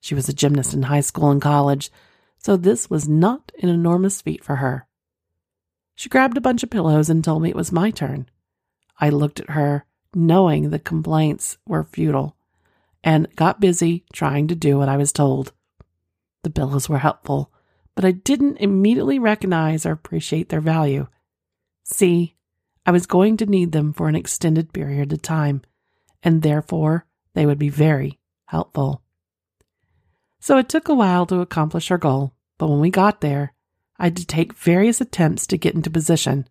She 0.00 0.14
was 0.14 0.28
a 0.28 0.32
gymnast 0.32 0.72
in 0.72 0.84
high 0.84 1.02
school 1.02 1.30
and 1.30 1.42
college, 1.42 1.90
so 2.38 2.56
this 2.56 2.88
was 2.88 3.06
not 3.06 3.52
an 3.62 3.68
enormous 3.68 4.22
feat 4.22 4.42
for 4.42 4.56
her. 4.56 4.86
She 5.94 6.08
grabbed 6.08 6.38
a 6.38 6.40
bunch 6.40 6.62
of 6.62 6.70
pillows 6.70 7.10
and 7.10 7.22
told 7.22 7.42
me 7.42 7.50
it 7.50 7.56
was 7.56 7.70
my 7.70 7.90
turn. 7.90 8.28
I 8.98 9.10
looked 9.10 9.40
at 9.40 9.50
her, 9.50 9.84
knowing 10.14 10.70
the 10.70 10.78
complaints 10.78 11.58
were 11.66 11.84
futile, 11.84 12.36
and 13.04 13.28
got 13.36 13.60
busy 13.60 14.04
trying 14.12 14.48
to 14.48 14.54
do 14.54 14.78
what 14.78 14.88
I 14.88 14.96
was 14.96 15.12
told. 15.12 15.52
The 16.44 16.50
pillows 16.50 16.88
were 16.88 16.98
helpful, 16.98 17.52
but 17.94 18.04
I 18.04 18.12
didn't 18.12 18.56
immediately 18.58 19.18
recognize 19.18 19.84
or 19.84 19.92
appreciate 19.92 20.48
their 20.48 20.60
value. 20.60 21.08
See, 21.84 22.36
I 22.86 22.92
was 22.92 23.06
going 23.06 23.36
to 23.38 23.46
need 23.46 23.72
them 23.72 23.92
for 23.92 24.08
an 24.08 24.14
extended 24.14 24.72
period 24.72 25.12
of 25.12 25.20
time, 25.20 25.62
and 26.22 26.42
therefore 26.42 27.04
they 27.34 27.44
would 27.44 27.58
be 27.58 27.68
very 27.68 28.20
helpful. 28.46 29.02
So 30.38 30.56
it 30.56 30.68
took 30.68 30.88
a 30.88 30.94
while 30.94 31.26
to 31.26 31.40
accomplish 31.40 31.90
our 31.90 31.98
goal, 31.98 32.32
but 32.58 32.68
when 32.68 32.78
we 32.78 32.90
got 32.90 33.20
there, 33.20 33.52
I 33.98 34.04
had 34.04 34.16
to 34.18 34.26
take 34.26 34.52
various 34.52 35.00
attempts 35.00 35.48
to 35.48 35.58
get 35.58 35.74
into 35.74 35.90
position. 35.90 36.48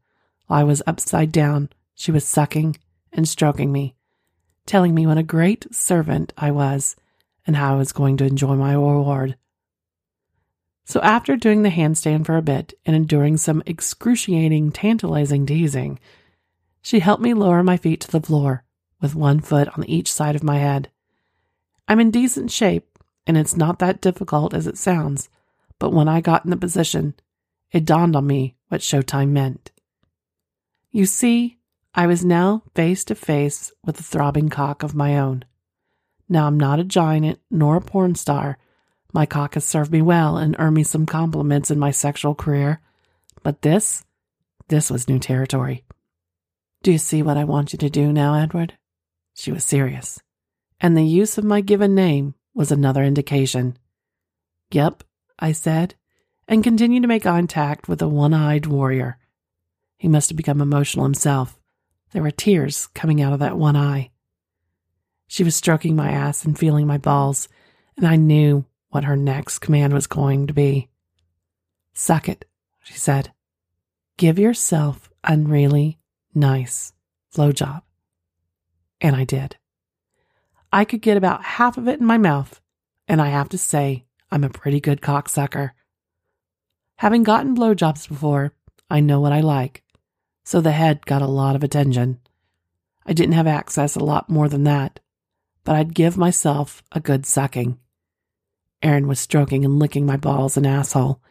While 0.47 0.59
I 0.59 0.63
was 0.63 0.83
upside 0.85 1.31
down, 1.31 1.69
she 1.93 2.11
was 2.11 2.25
sucking 2.25 2.75
and 3.13 3.27
stroking 3.27 3.71
me, 3.71 3.95
telling 4.65 4.93
me 4.93 5.07
what 5.07 5.17
a 5.17 5.23
great 5.23 5.73
servant 5.73 6.33
I 6.37 6.51
was 6.51 6.97
and 7.47 7.55
how 7.55 7.75
I 7.75 7.77
was 7.77 7.93
going 7.93 8.17
to 8.17 8.25
enjoy 8.25 8.55
my 8.55 8.73
reward. 8.73 9.37
So, 10.83 10.99
after 11.01 11.35
doing 11.35 11.63
the 11.63 11.69
handstand 11.69 12.25
for 12.25 12.37
a 12.37 12.43
bit 12.43 12.73
and 12.85 12.95
enduring 12.95 13.37
some 13.37 13.63
excruciating, 13.65 14.71
tantalizing 14.71 15.45
teasing, 15.45 15.99
she 16.85 16.99
helped 16.99 17.23
me 17.23 17.33
lower 17.33 17.63
my 17.63 17.77
feet 17.77 17.99
to 18.01 18.11
the 18.11 18.21
floor 18.21 18.63
with 19.01 19.15
one 19.15 19.39
foot 19.39 19.67
on 19.75 19.83
each 19.85 20.11
side 20.11 20.35
of 20.35 20.43
my 20.43 20.59
head. 20.59 20.91
I'm 21.87 21.99
in 21.99 22.11
decent 22.11 22.51
shape, 22.51 22.99
and 23.25 23.35
it's 23.35 23.57
not 23.57 23.79
that 23.79 24.01
difficult 24.01 24.53
as 24.53 24.67
it 24.67 24.77
sounds, 24.77 25.27
but 25.79 25.93
when 25.93 26.07
I 26.07 26.21
got 26.21 26.45
in 26.45 26.51
the 26.51 26.57
position, 26.57 27.15
it 27.71 27.85
dawned 27.85 28.15
on 28.15 28.27
me 28.27 28.55
what 28.67 28.81
Showtime 28.81 29.29
meant. 29.29 29.71
You 30.91 31.07
see, 31.07 31.57
I 31.95 32.05
was 32.05 32.23
now 32.23 32.61
face 32.75 33.03
to 33.05 33.15
face 33.15 33.73
with 33.83 33.99
a 33.99 34.03
throbbing 34.03 34.49
cock 34.49 34.83
of 34.83 34.93
my 34.93 35.17
own. 35.17 35.43
Now 36.29 36.45
I'm 36.45 36.59
not 36.59 36.79
a 36.79 36.83
giant 36.83 37.39
nor 37.49 37.77
a 37.77 37.81
porn 37.81 38.13
star 38.13 38.59
my 39.15 39.25
cock 39.25 39.53
has 39.53 39.63
served 39.63 39.93
me 39.93 40.01
well 40.01 40.35
and 40.35 40.57
earned 40.59 40.75
me 40.75 40.83
some 40.83 41.05
compliments 41.05 41.71
in 41.71 41.79
my 41.79 41.91
sexual 41.91 42.35
career. 42.35 42.81
But 43.43 43.61
this, 43.61 44.03
this 44.67 44.91
was 44.91 45.07
new 45.07 45.19
territory. 45.19 45.85
Do 46.85 46.91
you 46.91 46.99
see 46.99 47.23
what 47.23 47.35
I 47.35 47.45
want 47.45 47.73
you 47.73 47.79
to 47.79 47.89
do 47.89 48.13
now, 48.13 48.35
Edward? 48.35 48.77
She 49.33 49.51
was 49.51 49.63
serious. 49.63 50.19
And 50.79 50.95
the 50.95 51.03
use 51.03 51.35
of 51.39 51.43
my 51.43 51.61
given 51.61 51.95
name 51.95 52.35
was 52.53 52.71
another 52.71 53.03
indication. 53.03 53.79
Yep, 54.69 55.03
I 55.39 55.51
said, 55.51 55.95
and 56.47 56.63
continued 56.63 57.01
to 57.01 57.07
make 57.07 57.23
contact 57.23 57.87
with 57.87 57.97
the 57.97 58.07
one 58.07 58.35
eyed 58.35 58.67
warrior. 58.67 59.17
He 59.97 60.07
must 60.07 60.29
have 60.29 60.37
become 60.37 60.61
emotional 60.61 61.05
himself. 61.05 61.57
There 62.11 62.21
were 62.21 62.29
tears 62.29 62.85
coming 62.93 63.19
out 63.19 63.33
of 63.33 63.39
that 63.39 63.57
one 63.57 63.75
eye. 63.75 64.11
She 65.25 65.43
was 65.43 65.55
stroking 65.55 65.95
my 65.95 66.11
ass 66.11 66.45
and 66.45 66.55
feeling 66.55 66.85
my 66.85 66.99
balls, 66.99 67.49
and 67.97 68.05
I 68.05 68.15
knew 68.15 68.63
what 68.89 69.05
her 69.05 69.17
next 69.17 69.57
command 69.57 69.91
was 69.91 70.05
going 70.05 70.45
to 70.45 70.53
be. 70.53 70.89
Suck 71.95 72.29
it, 72.29 72.45
she 72.83 72.93
said. 72.93 73.33
Give 74.17 74.37
yourself 74.37 75.09
a 75.23 75.35
nice 76.35 76.93
job, 77.53 77.83
And 79.01 79.15
I 79.15 79.25
did. 79.25 79.57
I 80.71 80.85
could 80.85 81.01
get 81.01 81.17
about 81.17 81.43
half 81.43 81.77
of 81.77 81.87
it 81.87 81.99
in 81.99 82.05
my 82.05 82.17
mouth, 82.17 82.61
and 83.07 83.21
I 83.21 83.27
have 83.27 83.49
to 83.49 83.57
say, 83.57 84.05
I'm 84.31 84.43
a 84.43 84.49
pretty 84.49 84.79
good 84.79 85.01
cocksucker. 85.01 85.71
Having 86.97 87.23
gotten 87.23 87.55
blowjobs 87.55 88.07
before, 88.07 88.53
I 88.89 88.99
know 89.01 89.19
what 89.19 89.33
I 89.33 89.41
like, 89.41 89.83
so 90.43 90.61
the 90.61 90.71
head 90.71 91.05
got 91.05 91.21
a 91.21 91.27
lot 91.27 91.55
of 91.55 91.63
attention. 91.63 92.19
I 93.05 93.13
didn't 93.13 93.33
have 93.33 93.47
access 93.47 93.95
a 93.95 94.03
lot 94.03 94.29
more 94.29 94.47
than 94.47 94.63
that, 94.63 94.99
but 95.63 95.75
I'd 95.75 95.93
give 95.93 96.17
myself 96.17 96.83
a 96.91 96.99
good 96.99 97.25
sucking. 97.25 97.77
Erin 98.81 99.07
was 99.07 99.19
stroking 99.19 99.65
and 99.65 99.79
licking 99.79 100.05
my 100.05 100.17
balls 100.17 100.57
and 100.57 100.65
asshole. 100.65 101.21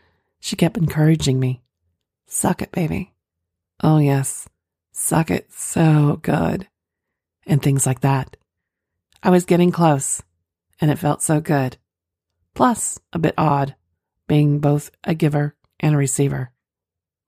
She 0.41 0.57
kept 0.57 0.77
encouraging 0.77 1.41
me. 1.41 1.63
Suck 2.27 2.61
it, 2.61 2.73
baby. 2.73 3.13
Oh, 3.83 3.99
yes. 3.99 4.49
Suck 4.97 5.31
it 5.31 5.53
so 5.53 6.21
good. 6.23 6.69
And 7.47 7.61
things 7.61 7.85
like 7.85 8.01
that. 8.01 8.37
I 9.23 9.31
was 9.31 9.45
getting 9.45 9.73
close, 9.73 10.23
and 10.81 10.91
it 10.91 10.99
felt 10.99 11.21
so 11.21 11.41
good. 11.41 11.77
Plus, 12.55 13.01
a 13.13 13.19
bit 13.19 13.35
odd, 13.37 13.75
being 14.29 14.61
both 14.61 14.91
a 15.03 15.15
giver 15.15 15.57
and 15.81 15.95
a 15.95 15.99
receiver. 15.99 16.53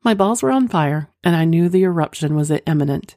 My 0.03 0.15
balls 0.15 0.43
were 0.43 0.53
on 0.53 0.69
fire, 0.69 1.11
and 1.25 1.35
I 1.35 1.45
knew 1.45 1.69
the 1.69 1.83
eruption 1.83 2.37
was 2.37 2.53
imminent. 2.67 3.17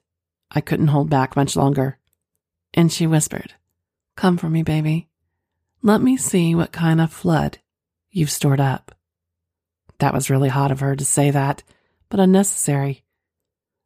I 0.50 0.62
couldn't 0.62 0.88
hold 0.88 1.10
back 1.10 1.36
much 1.36 1.56
longer. 1.56 2.00
And 2.74 2.92
she 2.92 3.06
whispered, 3.06 3.54
Come 4.16 4.38
for 4.38 4.50
me, 4.50 4.64
baby. 4.64 5.10
Let 5.84 6.02
me 6.02 6.18
see 6.18 6.56
what 6.56 6.72
kind 6.72 7.00
of 7.00 7.14
flood 7.14 7.60
you've 8.10 8.32
stored 8.32 8.60
up. 8.60 8.96
That 10.00 10.14
was 10.14 10.30
really 10.30 10.50
hot 10.50 10.72
of 10.72 10.80
her 10.80 10.96
to 10.96 11.06
say 11.06 11.30
that, 11.30 11.62
but 12.10 12.20
unnecessary. 12.20 13.04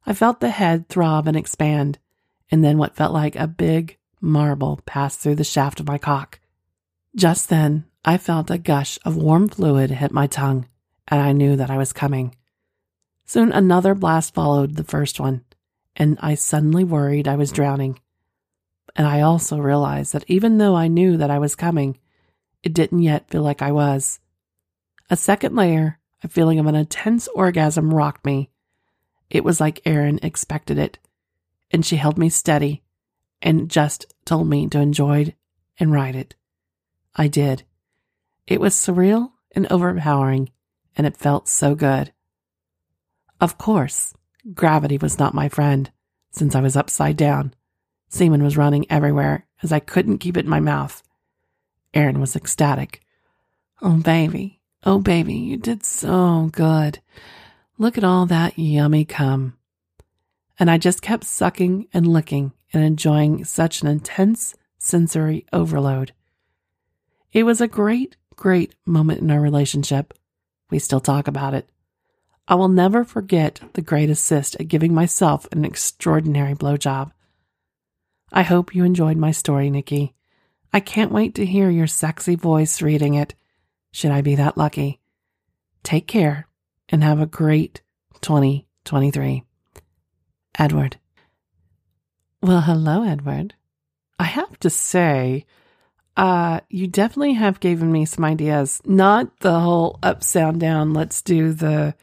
I 0.06 0.14
felt 0.14 0.40
the 0.40 0.50
head 0.50 0.90
throb 0.90 1.28
and 1.28 1.38
expand, 1.38 2.00
and 2.52 2.64
then 2.64 2.78
what 2.78 2.96
felt 2.96 3.14
like 3.14 3.36
a 3.36 3.48
big 3.48 3.98
marble 4.20 4.82
pass 4.86 5.16
through 5.16 5.36
the 5.36 5.44
shaft 5.44 5.80
of 5.80 5.88
my 5.88 5.98
cock. 5.98 6.40
Just 7.16 7.50
then, 7.50 7.86
I 8.06 8.18
felt 8.18 8.52
a 8.52 8.58
gush 8.58 9.00
of 9.06 9.16
warm 9.16 9.48
fluid 9.48 9.92
hit 9.92 10.12
my 10.12 10.28
tongue, 10.28 10.68
and 11.08 11.22
I 11.22 11.32
knew 11.32 11.56
that 11.56 11.70
I 11.70 11.78
was 11.78 11.94
coming. 11.94 12.36
Soon 13.26 13.52
another 13.52 13.96
blast 13.96 14.34
followed 14.34 14.76
the 14.76 14.84
first 14.84 15.20
one, 15.20 15.44
and 15.96 16.18
I 16.22 16.36
suddenly 16.36 16.84
worried 16.84 17.28
I 17.28 17.36
was 17.36 17.52
drowning. 17.52 18.00
And 18.96 19.08
I 19.08 19.22
also 19.22 19.58
realized 19.58 20.14
that 20.14 20.26
even 20.28 20.58
though 20.58 20.76
I 20.76 20.88
knew 20.88 21.18
that 21.18 21.32
I 21.32 21.40
was 21.40 21.56
coming, 21.56 21.98
it 22.62 22.74
didn't 22.74 23.02
yet 23.02 23.30
feel 23.30 23.42
like 23.42 23.62
I 23.62 23.72
was. 23.72 24.20
A 25.10 25.16
second 25.16 25.56
layer, 25.56 26.00
a 26.24 26.28
feeling 26.28 26.60
of 26.60 26.66
an 26.66 26.76
intense 26.76 27.28
orgasm 27.30 27.94
rocked 27.94 28.26
me. 28.26 28.50
It 29.34 29.44
was 29.44 29.60
like 29.60 29.82
Erin 29.84 30.20
expected 30.24 30.78
it, 30.78 30.98
and 31.72 31.86
she 31.86 31.98
held 31.98 32.18
me 32.18 32.30
steady 32.30 32.84
and 33.42 33.70
just 33.70 34.06
told 34.24 34.48
me 34.48 34.70
to 34.70 34.80
enjoy 34.80 35.22
it 35.24 35.36
and 35.78 35.92
ride 35.92 36.16
it. 36.16 36.36
I 37.16 37.28
did. 37.28 37.64
It 38.48 38.62
was 38.62 38.76
surreal 38.76 39.32
and 39.52 39.70
overpowering, 39.70 40.52
and 40.96 41.06
it 41.06 41.18
felt 41.18 41.50
so 41.50 41.76
good. 41.76 42.14
Of 43.42 43.58
course, 43.58 44.14
gravity 44.54 44.98
was 44.98 45.20
not 45.20 45.34
my 45.34 45.50
friend, 45.50 45.92
since 46.32 46.56
I 46.56 46.62
was 46.62 46.78
upside 46.78 47.18
down 47.18 47.54
Semen 48.14 48.44
was 48.44 48.56
running 48.56 48.86
everywhere 48.92 49.48
as 49.64 49.72
I 49.72 49.80
couldn't 49.80 50.20
keep 50.20 50.38
it 50.38 50.46
in 50.46 50.50
my 50.50 50.60
mouth. 50.60 51.02
Erin 51.96 52.20
was 52.22 52.36
ecstatic. 52.36 53.02
Oh, 53.82 53.98
baby. 53.98 54.60
Oh, 54.84 55.00
baby, 55.00 55.34
you 55.34 55.58
did 55.58 55.84
so 55.84 56.50
good. 56.52 57.00
Look 57.84 57.98
at 57.98 58.06
all 58.06 58.26
that 58.28 58.58
yummy 58.58 59.04
cum. 59.04 59.58
And 60.58 60.72
I 60.72 60.78
just 60.78 61.02
kept 61.02 61.26
sucking 61.26 61.90
and 61.94 62.08
licking 62.08 62.54
and 62.72 62.82
enjoying 62.82 63.44
such 63.44 63.82
an 63.82 63.90
intense 63.90 64.56
sensory 64.78 65.46
overload. 65.52 66.14
It 67.34 67.44
was 67.44 67.60
a 67.60 67.68
great, 67.68 68.16
great 68.38 68.74
moment 68.86 69.20
in 69.20 69.30
our 69.30 69.42
relationship. 69.42 70.14
We 70.70 70.80
still 70.80 71.02
talk 71.02 71.28
about 71.28 71.54
it. 71.54 71.68
I 72.48 72.56
will 72.56 72.70
never 72.70 73.04
forget 73.04 73.60
the 73.74 73.82
great 73.82 74.10
assist 74.10 74.56
at 74.62 74.70
giving 74.70 74.94
myself 74.94 75.46
an 75.52 75.66
extraordinary 75.66 76.56
blowjob. 76.56 77.12
I 78.32 78.44
hope 78.44 78.74
you 78.74 78.86
enjoyed 78.86 79.18
my 79.18 79.32
story, 79.32 79.70
Nikky. 79.70 80.14
I 80.72 80.80
can't 80.80 81.12
wait 81.12 81.36
to 81.36 81.46
hear 81.46 81.70
your 81.70 81.88
sexy 81.88 82.36
voice 82.36 82.82
reading 82.82 83.16
it, 83.16 83.36
should 83.92 84.12
I 84.12 84.22
be 84.22 84.36
that 84.36 84.58
lucky. 84.58 85.02
Take 85.84 86.08
care 86.08 86.48
and 86.90 87.04
have 87.04 87.20
a 87.20 87.26
great 87.26 87.82
2023. 88.22 89.44
Edward. 90.58 90.98
Well, 92.42 92.62
hello, 92.62 93.04
Edward. 93.04 93.56
I 94.20 94.26
have 94.26 94.60
to 94.60 94.70
say, 94.70 95.46
uh, 96.16 96.60
you 96.70 96.88
definitely 96.88 97.34
have 97.34 97.60
given 97.60 97.92
me 97.92 98.06
some 98.06 98.26
ideas. 98.26 98.82
Not 98.86 99.40
the 99.40 99.60
whole 99.60 99.98
up, 100.04 100.24
sound, 100.24 100.60
down, 100.60 100.94
let's 100.94 101.22
do 101.22 101.54
the. 101.54 101.96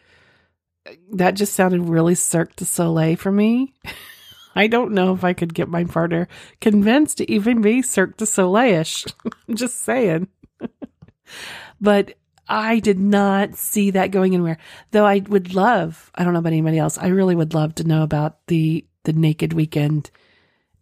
That 1.12 1.34
just 1.34 1.54
sounded 1.54 1.82
really 1.82 2.14
Cirque 2.14 2.56
du 2.56 2.64
Soleil 2.64 3.16
for 3.16 3.30
me. 3.30 3.74
I 4.54 4.66
don't 4.66 4.92
know 4.92 5.14
if 5.14 5.22
I 5.22 5.32
could 5.32 5.54
get 5.54 5.68
my 5.68 5.84
partner 5.84 6.26
convinced 6.60 7.18
to 7.18 7.30
even 7.30 7.60
be 7.60 7.82
Cirque 7.82 8.16
du 8.16 8.26
Soleil-ish. 8.26 9.06
I'm 9.48 9.54
just 9.54 9.80
saying. 9.80 10.28
but 11.80 12.14
I 12.50 12.80
did 12.80 12.98
not 12.98 13.54
see 13.54 13.92
that 13.92 14.10
going 14.10 14.34
anywhere. 14.34 14.58
Though 14.90 15.06
I 15.06 15.20
would 15.20 15.54
love, 15.54 16.10
I 16.14 16.24
don't 16.24 16.32
know 16.32 16.40
about 16.40 16.52
anybody 16.52 16.78
else, 16.78 16.98
I 16.98 17.06
really 17.06 17.36
would 17.36 17.54
love 17.54 17.76
to 17.76 17.84
know 17.84 18.02
about 18.02 18.46
the 18.48 18.84
the 19.04 19.12
naked 19.14 19.52
weekend 19.54 20.10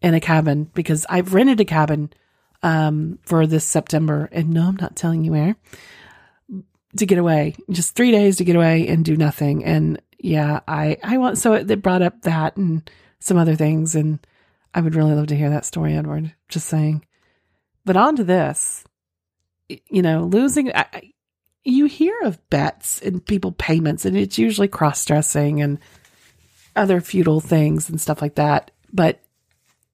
in 0.02 0.14
a 0.14 0.20
cabin 0.20 0.70
because 0.74 1.06
I've 1.08 1.34
rented 1.34 1.60
a 1.60 1.64
cabin 1.64 2.10
um, 2.62 3.18
for 3.22 3.46
this 3.46 3.64
September 3.64 4.28
and 4.32 4.50
no, 4.50 4.62
I'm 4.68 4.76
not 4.76 4.96
telling 4.96 5.22
you 5.22 5.32
where 5.32 5.56
to 6.96 7.06
get 7.06 7.18
away. 7.18 7.54
Just 7.70 7.94
three 7.94 8.10
days 8.10 8.36
to 8.38 8.44
get 8.44 8.56
away 8.56 8.88
and 8.88 9.04
do 9.04 9.16
nothing. 9.16 9.64
And 9.64 10.00
yeah, 10.18 10.60
I 10.66 10.96
I 11.02 11.18
want 11.18 11.38
so 11.38 11.52
it 11.52 11.82
brought 11.82 12.02
up 12.02 12.22
that 12.22 12.56
and 12.56 12.90
some 13.18 13.36
other 13.36 13.56
things. 13.56 13.94
And 13.94 14.18
I 14.74 14.80
would 14.80 14.94
really 14.94 15.14
love 15.14 15.26
to 15.28 15.36
hear 15.36 15.50
that 15.50 15.66
story, 15.66 15.94
Edward. 15.94 16.34
Just 16.48 16.66
saying. 16.66 17.04
But 17.84 17.96
on 17.96 18.16
to 18.16 18.24
this. 18.24 18.84
You 19.90 20.00
know, 20.00 20.24
losing. 20.24 20.74
I, 20.74 21.12
you 21.64 21.86
hear 21.86 22.14
of 22.22 22.38
bets 22.50 23.00
and 23.00 23.24
people 23.24 23.52
payments, 23.52 24.04
and 24.04 24.16
it's 24.16 24.38
usually 24.38 24.68
cross 24.68 25.04
dressing 25.04 25.60
and 25.60 25.78
other 26.76 27.00
futile 27.00 27.40
things 27.40 27.88
and 27.88 28.00
stuff 28.00 28.22
like 28.22 28.36
that. 28.36 28.70
But 28.92 29.20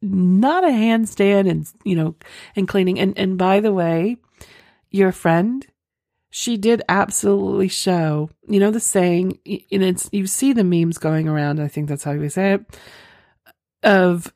not 0.02 0.64
a 0.64 0.68
handstand 0.68 1.48
and 1.50 1.66
you 1.84 1.96
know 1.96 2.14
and 2.54 2.68
cleaning. 2.68 2.98
And 2.98 3.18
and 3.18 3.38
by 3.38 3.60
the 3.60 3.72
way, 3.72 4.18
your 4.90 5.12
friend, 5.12 5.66
she 6.30 6.56
did 6.56 6.82
absolutely 6.88 7.68
show, 7.68 8.30
you 8.48 8.60
know, 8.60 8.70
the 8.70 8.80
saying, 8.80 9.38
and 9.46 9.82
it's, 9.82 10.08
you 10.12 10.26
see 10.26 10.52
the 10.52 10.64
memes 10.64 10.98
going 10.98 11.28
around. 11.28 11.60
I 11.60 11.68
think 11.68 11.88
that's 11.88 12.04
how 12.04 12.14
we 12.14 12.28
say 12.28 12.54
it 12.54 12.78
of 13.84 14.32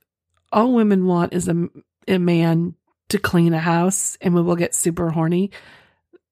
all 0.53 0.75
women 0.75 1.07
want 1.07 1.33
is 1.33 1.49
a, 1.49 1.69
a 2.07 2.19
man 2.19 2.75
to 3.09 3.19
clean 3.19 3.55
a 3.55 3.59
house 3.59 4.17
and 4.21 4.35
we 4.35 4.43
will 4.43 4.57
get 4.57 4.75
super 4.75 5.11
horny. 5.11 5.51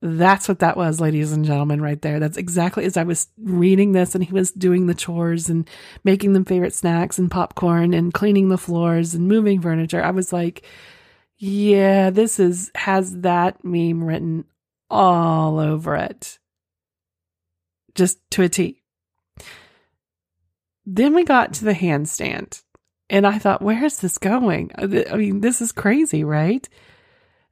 That's 0.02 0.46
what 0.46 0.58
that 0.58 0.76
was, 0.76 1.00
ladies 1.00 1.32
and 1.32 1.44
gentlemen, 1.44 1.80
right 1.80 2.00
there. 2.00 2.20
That's 2.20 2.36
exactly 2.36 2.84
as 2.84 2.96
I 2.96 3.02
was 3.04 3.28
reading 3.38 3.92
this 3.92 4.14
and 4.14 4.22
he 4.22 4.32
was 4.32 4.50
doing 4.52 4.86
the 4.86 4.94
chores 4.94 5.48
and 5.48 5.68
making 6.04 6.34
them 6.34 6.44
favorite 6.44 6.74
snacks 6.74 7.18
and 7.18 7.30
popcorn 7.30 7.94
and 7.94 8.12
cleaning 8.12 8.48
the 8.48 8.58
floors 8.58 9.14
and 9.14 9.26
moving 9.26 9.60
furniture. 9.60 10.02
I 10.02 10.10
was 10.10 10.32
like, 10.32 10.66
yeah, 11.38 12.10
this 12.10 12.38
is, 12.38 12.70
has 12.74 13.20
that 13.20 13.64
meme 13.64 14.04
written 14.04 14.44
all 14.90 15.58
over 15.58 15.96
it. 15.96 16.38
Just 17.94 18.18
to 18.32 18.42
a 18.42 18.48
T. 18.48 18.82
Then 20.84 21.14
we 21.14 21.24
got 21.24 21.54
to 21.54 21.64
the 21.64 21.72
handstand. 21.72 22.62
And 23.08 23.26
I 23.26 23.38
thought, 23.38 23.62
where 23.62 23.84
is 23.84 23.98
this 23.98 24.18
going? 24.18 24.70
I 24.76 24.86
mean, 25.16 25.40
this 25.40 25.62
is 25.62 25.72
crazy, 25.72 26.24
right? 26.24 26.68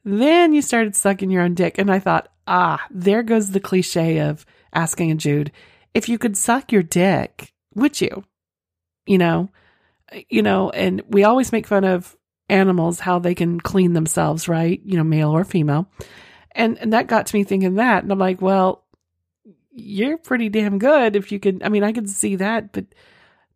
Then 0.04 0.52
you 0.52 0.60
started 0.60 0.94
sucking 0.94 1.30
your 1.30 1.42
own 1.42 1.54
dick. 1.54 1.78
And 1.78 1.90
I 1.90 1.98
thought, 1.98 2.28
ah, 2.46 2.84
there 2.90 3.22
goes 3.22 3.50
the 3.50 3.60
cliche 3.60 4.18
of 4.18 4.44
asking 4.72 5.10
a 5.10 5.14
Jude, 5.14 5.52
if 5.92 6.08
you 6.08 6.18
could 6.18 6.36
suck 6.36 6.72
your 6.72 6.82
dick, 6.82 7.52
would 7.74 8.00
you? 8.00 8.24
You 9.06 9.18
know, 9.18 9.50
you 10.28 10.42
know, 10.42 10.70
and 10.70 11.02
we 11.08 11.24
always 11.24 11.52
make 11.52 11.66
fun 11.66 11.84
of 11.84 12.16
animals, 12.48 13.00
how 13.00 13.18
they 13.18 13.34
can 13.34 13.60
clean 13.60 13.92
themselves, 13.92 14.48
right? 14.48 14.80
You 14.84 14.96
know, 14.96 15.04
male 15.04 15.30
or 15.30 15.44
female. 15.44 15.88
And, 16.52 16.78
and 16.78 16.92
that 16.92 17.06
got 17.06 17.26
to 17.26 17.36
me 17.36 17.44
thinking 17.44 17.74
that. 17.74 18.02
And 18.02 18.12
I'm 18.12 18.18
like, 18.18 18.40
well, 18.40 18.84
you're 19.70 20.18
pretty 20.18 20.48
damn 20.48 20.78
good 20.78 21.16
if 21.16 21.32
you 21.32 21.40
could. 21.40 21.62
I 21.62 21.68
mean, 21.68 21.82
I 21.82 21.92
could 21.92 22.08
see 22.08 22.36
that, 22.36 22.72
but 22.72 22.86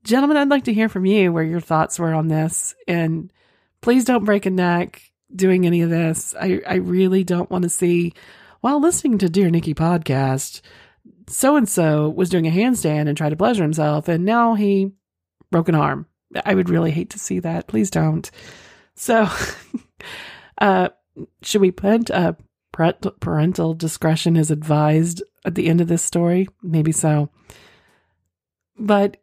gentlemen, 0.03 0.37
I'd 0.37 0.49
like 0.49 0.65
to 0.65 0.73
hear 0.73 0.89
from 0.89 1.07
you 1.07 1.33
where 1.33 1.45
your 1.45 1.61
thoughts 1.61 1.99
were 1.99 2.13
on 2.13 2.29
this. 2.29 2.75
And 2.87 3.33
please 3.81 4.05
don't 4.05 4.25
break 4.25 4.47
a 4.47 4.51
neck 4.51 5.03
doing 5.35 5.67
any 5.67 5.83
of 5.83 5.91
this. 5.91 6.35
I, 6.39 6.61
I 6.67 6.75
really 6.77 7.25
don't 7.25 7.51
want 7.51 7.63
to 7.63 7.69
see 7.69 8.15
while 8.61 8.81
listening 8.81 9.19
to 9.19 9.29
Dear 9.29 9.51
Nikky 9.51 9.75
podcast, 9.75 10.61
so 11.29 11.57
and 11.57 11.69
so 11.69 12.09
was 12.09 12.31
doing 12.31 12.47
a 12.47 12.51
handstand 12.51 13.09
and 13.09 13.17
tried 13.17 13.31
to 13.31 13.37
pleasure 13.37 13.63
himself, 13.63 14.09
and 14.09 14.25
now 14.25 14.55
he 14.55 14.93
broke 15.51 15.69
an 15.69 15.75
arm. 15.75 16.07
I 16.45 16.55
would 16.55 16.69
really 16.69 16.91
hate 16.91 17.11
to 17.11 17.19
see 17.19 17.39
that. 17.41 17.69
Please 17.69 17.91
don't. 17.91 18.31
So, 18.95 19.29
uh, 20.61 20.89
should 21.43 21.61
we 21.61 21.71
put 21.71 22.11
uh, 22.11 22.35
parental 22.73 23.75
discretion 23.75 24.37
is 24.37 24.51
advised 24.51 25.23
at 25.45 25.55
the 25.55 25.69
end 25.69 25.81
of 25.81 25.89
this 25.89 26.03
story? 26.03 26.49
Maybe 26.63 26.93
so. 26.93 27.31
But 28.79 29.19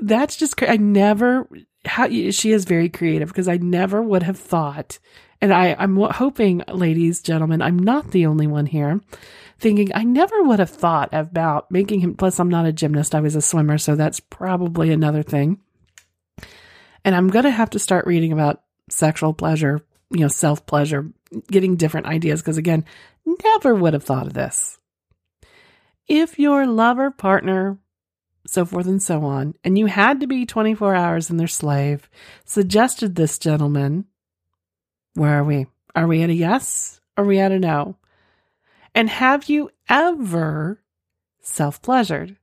that's 0.00 0.36
just 0.36 0.62
I 0.62 0.76
never 0.76 1.48
how 1.84 2.08
she 2.08 2.52
is 2.52 2.64
very 2.64 2.88
creative 2.88 3.28
because 3.28 3.48
I 3.48 3.56
never 3.56 4.02
would 4.02 4.22
have 4.22 4.38
thought 4.38 4.98
and 5.40 5.52
I, 5.52 5.76
I'm 5.78 5.96
hoping, 5.96 6.62
ladies, 6.68 7.22
gentlemen, 7.22 7.62
I'm 7.62 7.78
not 7.78 8.10
the 8.10 8.26
only 8.26 8.46
one 8.46 8.66
here 8.66 9.00
thinking 9.58 9.90
I 9.94 10.04
never 10.04 10.42
would 10.42 10.58
have 10.58 10.70
thought 10.70 11.08
about 11.12 11.70
making 11.70 12.00
him. 12.00 12.14
Plus, 12.14 12.38
I'm 12.38 12.48
not 12.48 12.66
a 12.66 12.72
gymnast, 12.72 13.14
I 13.14 13.20
was 13.20 13.34
a 13.34 13.42
swimmer, 13.42 13.78
so 13.78 13.96
that's 13.96 14.20
probably 14.20 14.92
another 14.92 15.22
thing. 15.22 15.58
And 17.04 17.14
I'm 17.14 17.28
going 17.28 17.44
to 17.44 17.50
have 17.50 17.70
to 17.70 17.78
start 17.78 18.06
reading 18.06 18.32
about 18.32 18.62
sexual 18.88 19.32
pleasure, 19.34 19.80
you 20.10 20.20
know, 20.20 20.28
self 20.28 20.66
pleasure, 20.66 21.10
getting 21.48 21.76
different 21.76 22.06
ideas 22.06 22.40
because, 22.40 22.56
again, 22.56 22.84
never 23.24 23.74
would 23.74 23.94
have 23.94 24.04
thought 24.04 24.26
of 24.26 24.34
this. 24.34 24.78
If 26.06 26.38
your 26.38 26.66
lover, 26.66 27.10
partner, 27.10 27.78
so 28.46 28.64
forth 28.64 28.86
and 28.86 29.02
so 29.02 29.24
on, 29.24 29.54
and 29.62 29.76
you 29.76 29.86
had 29.86 30.20
to 30.20 30.26
be 30.26 30.46
24 30.46 30.94
hours 30.94 31.30
in 31.30 31.36
their 31.36 31.48
slave, 31.48 32.08
suggested 32.44 33.14
this 33.14 33.38
gentleman 33.38 34.06
where 35.18 35.38
are 35.38 35.44
we? 35.44 35.66
Are 35.94 36.06
we 36.06 36.22
at 36.22 36.30
a 36.30 36.34
yes? 36.34 37.00
Are 37.16 37.24
we 37.24 37.38
at 37.38 37.52
a 37.52 37.58
no? 37.58 37.96
And 38.94 39.10
have 39.10 39.48
you 39.48 39.70
ever 39.88 40.80
self 41.40 41.82
pleasured? 41.82 42.36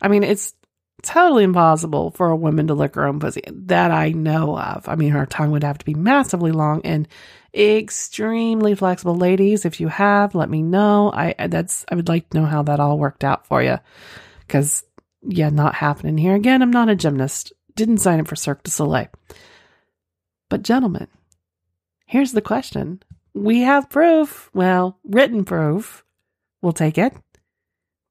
I 0.00 0.08
mean, 0.08 0.22
it's 0.24 0.54
totally 1.02 1.44
impossible 1.44 2.10
for 2.12 2.30
a 2.30 2.36
woman 2.36 2.66
to 2.68 2.74
lick 2.74 2.94
her 2.94 3.06
own 3.06 3.20
pussy 3.20 3.42
that 3.46 3.90
I 3.90 4.10
know 4.10 4.58
of. 4.58 4.88
I 4.88 4.96
mean, 4.96 5.10
her 5.10 5.26
tongue 5.26 5.50
would 5.52 5.62
have 5.62 5.78
to 5.78 5.84
be 5.84 5.94
massively 5.94 6.50
long 6.50 6.80
and 6.84 7.06
extremely 7.54 8.74
flexible. 8.74 9.14
Ladies, 9.14 9.64
if 9.64 9.80
you 9.80 9.88
have, 9.88 10.34
let 10.34 10.50
me 10.50 10.62
know. 10.62 11.12
I 11.12 11.34
that's 11.48 11.84
I 11.90 11.94
would 11.94 12.08
like 12.08 12.30
to 12.30 12.40
know 12.40 12.46
how 12.46 12.62
that 12.64 12.80
all 12.80 12.98
worked 12.98 13.24
out 13.24 13.46
for 13.46 13.62
you, 13.62 13.78
because 14.46 14.84
yeah, 15.22 15.50
not 15.50 15.74
happening 15.74 16.18
here. 16.18 16.34
Again, 16.34 16.62
I'm 16.62 16.70
not 16.70 16.88
a 16.88 16.96
gymnast. 16.96 17.52
Didn't 17.74 17.98
sign 17.98 18.20
up 18.20 18.28
for 18.28 18.36
Cirque 18.36 18.62
du 18.62 18.70
Soleil. 18.70 19.08
But 20.48 20.62
gentlemen, 20.62 21.08
Here's 22.08 22.32
the 22.32 22.40
question 22.40 23.02
We 23.34 23.60
have 23.60 23.90
proof, 23.90 24.48
well, 24.54 24.98
written 25.04 25.44
proof, 25.44 26.06
we'll 26.62 26.72
take 26.72 26.96
it, 26.96 27.14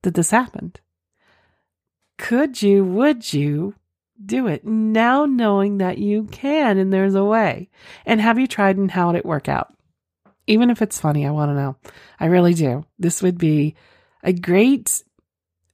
that 0.04 0.14
this 0.14 0.30
happened. 0.30 0.80
Could 2.20 2.62
you, 2.62 2.86
would 2.86 3.34
you 3.34 3.74
do 4.24 4.46
it 4.46 4.64
now 4.68 5.26
knowing 5.26 5.80
that 5.80 5.98
you 5.98 6.26
can 6.26 6.78
and 6.78 6.94
there's 6.94 7.16
a 7.16 7.24
way? 7.24 7.70
And 8.06 8.22
have 8.22 8.38
you 8.38 8.46
tried 8.46 8.78
and 8.78 8.92
how 8.92 9.12
did 9.12 9.20
it 9.20 9.26
work 9.26 9.50
out? 9.50 9.74
Even 10.46 10.70
if 10.70 10.84
it's 10.84 11.02
funny, 11.02 11.26
I 11.26 11.32
want 11.32 11.50
to 11.50 11.56
know. 11.56 11.76
I 12.20 12.28
really 12.28 12.54
do. 12.54 12.86
This 13.00 13.24
would 13.24 13.40
be 13.40 13.74
a 14.22 14.32
great 14.32 15.02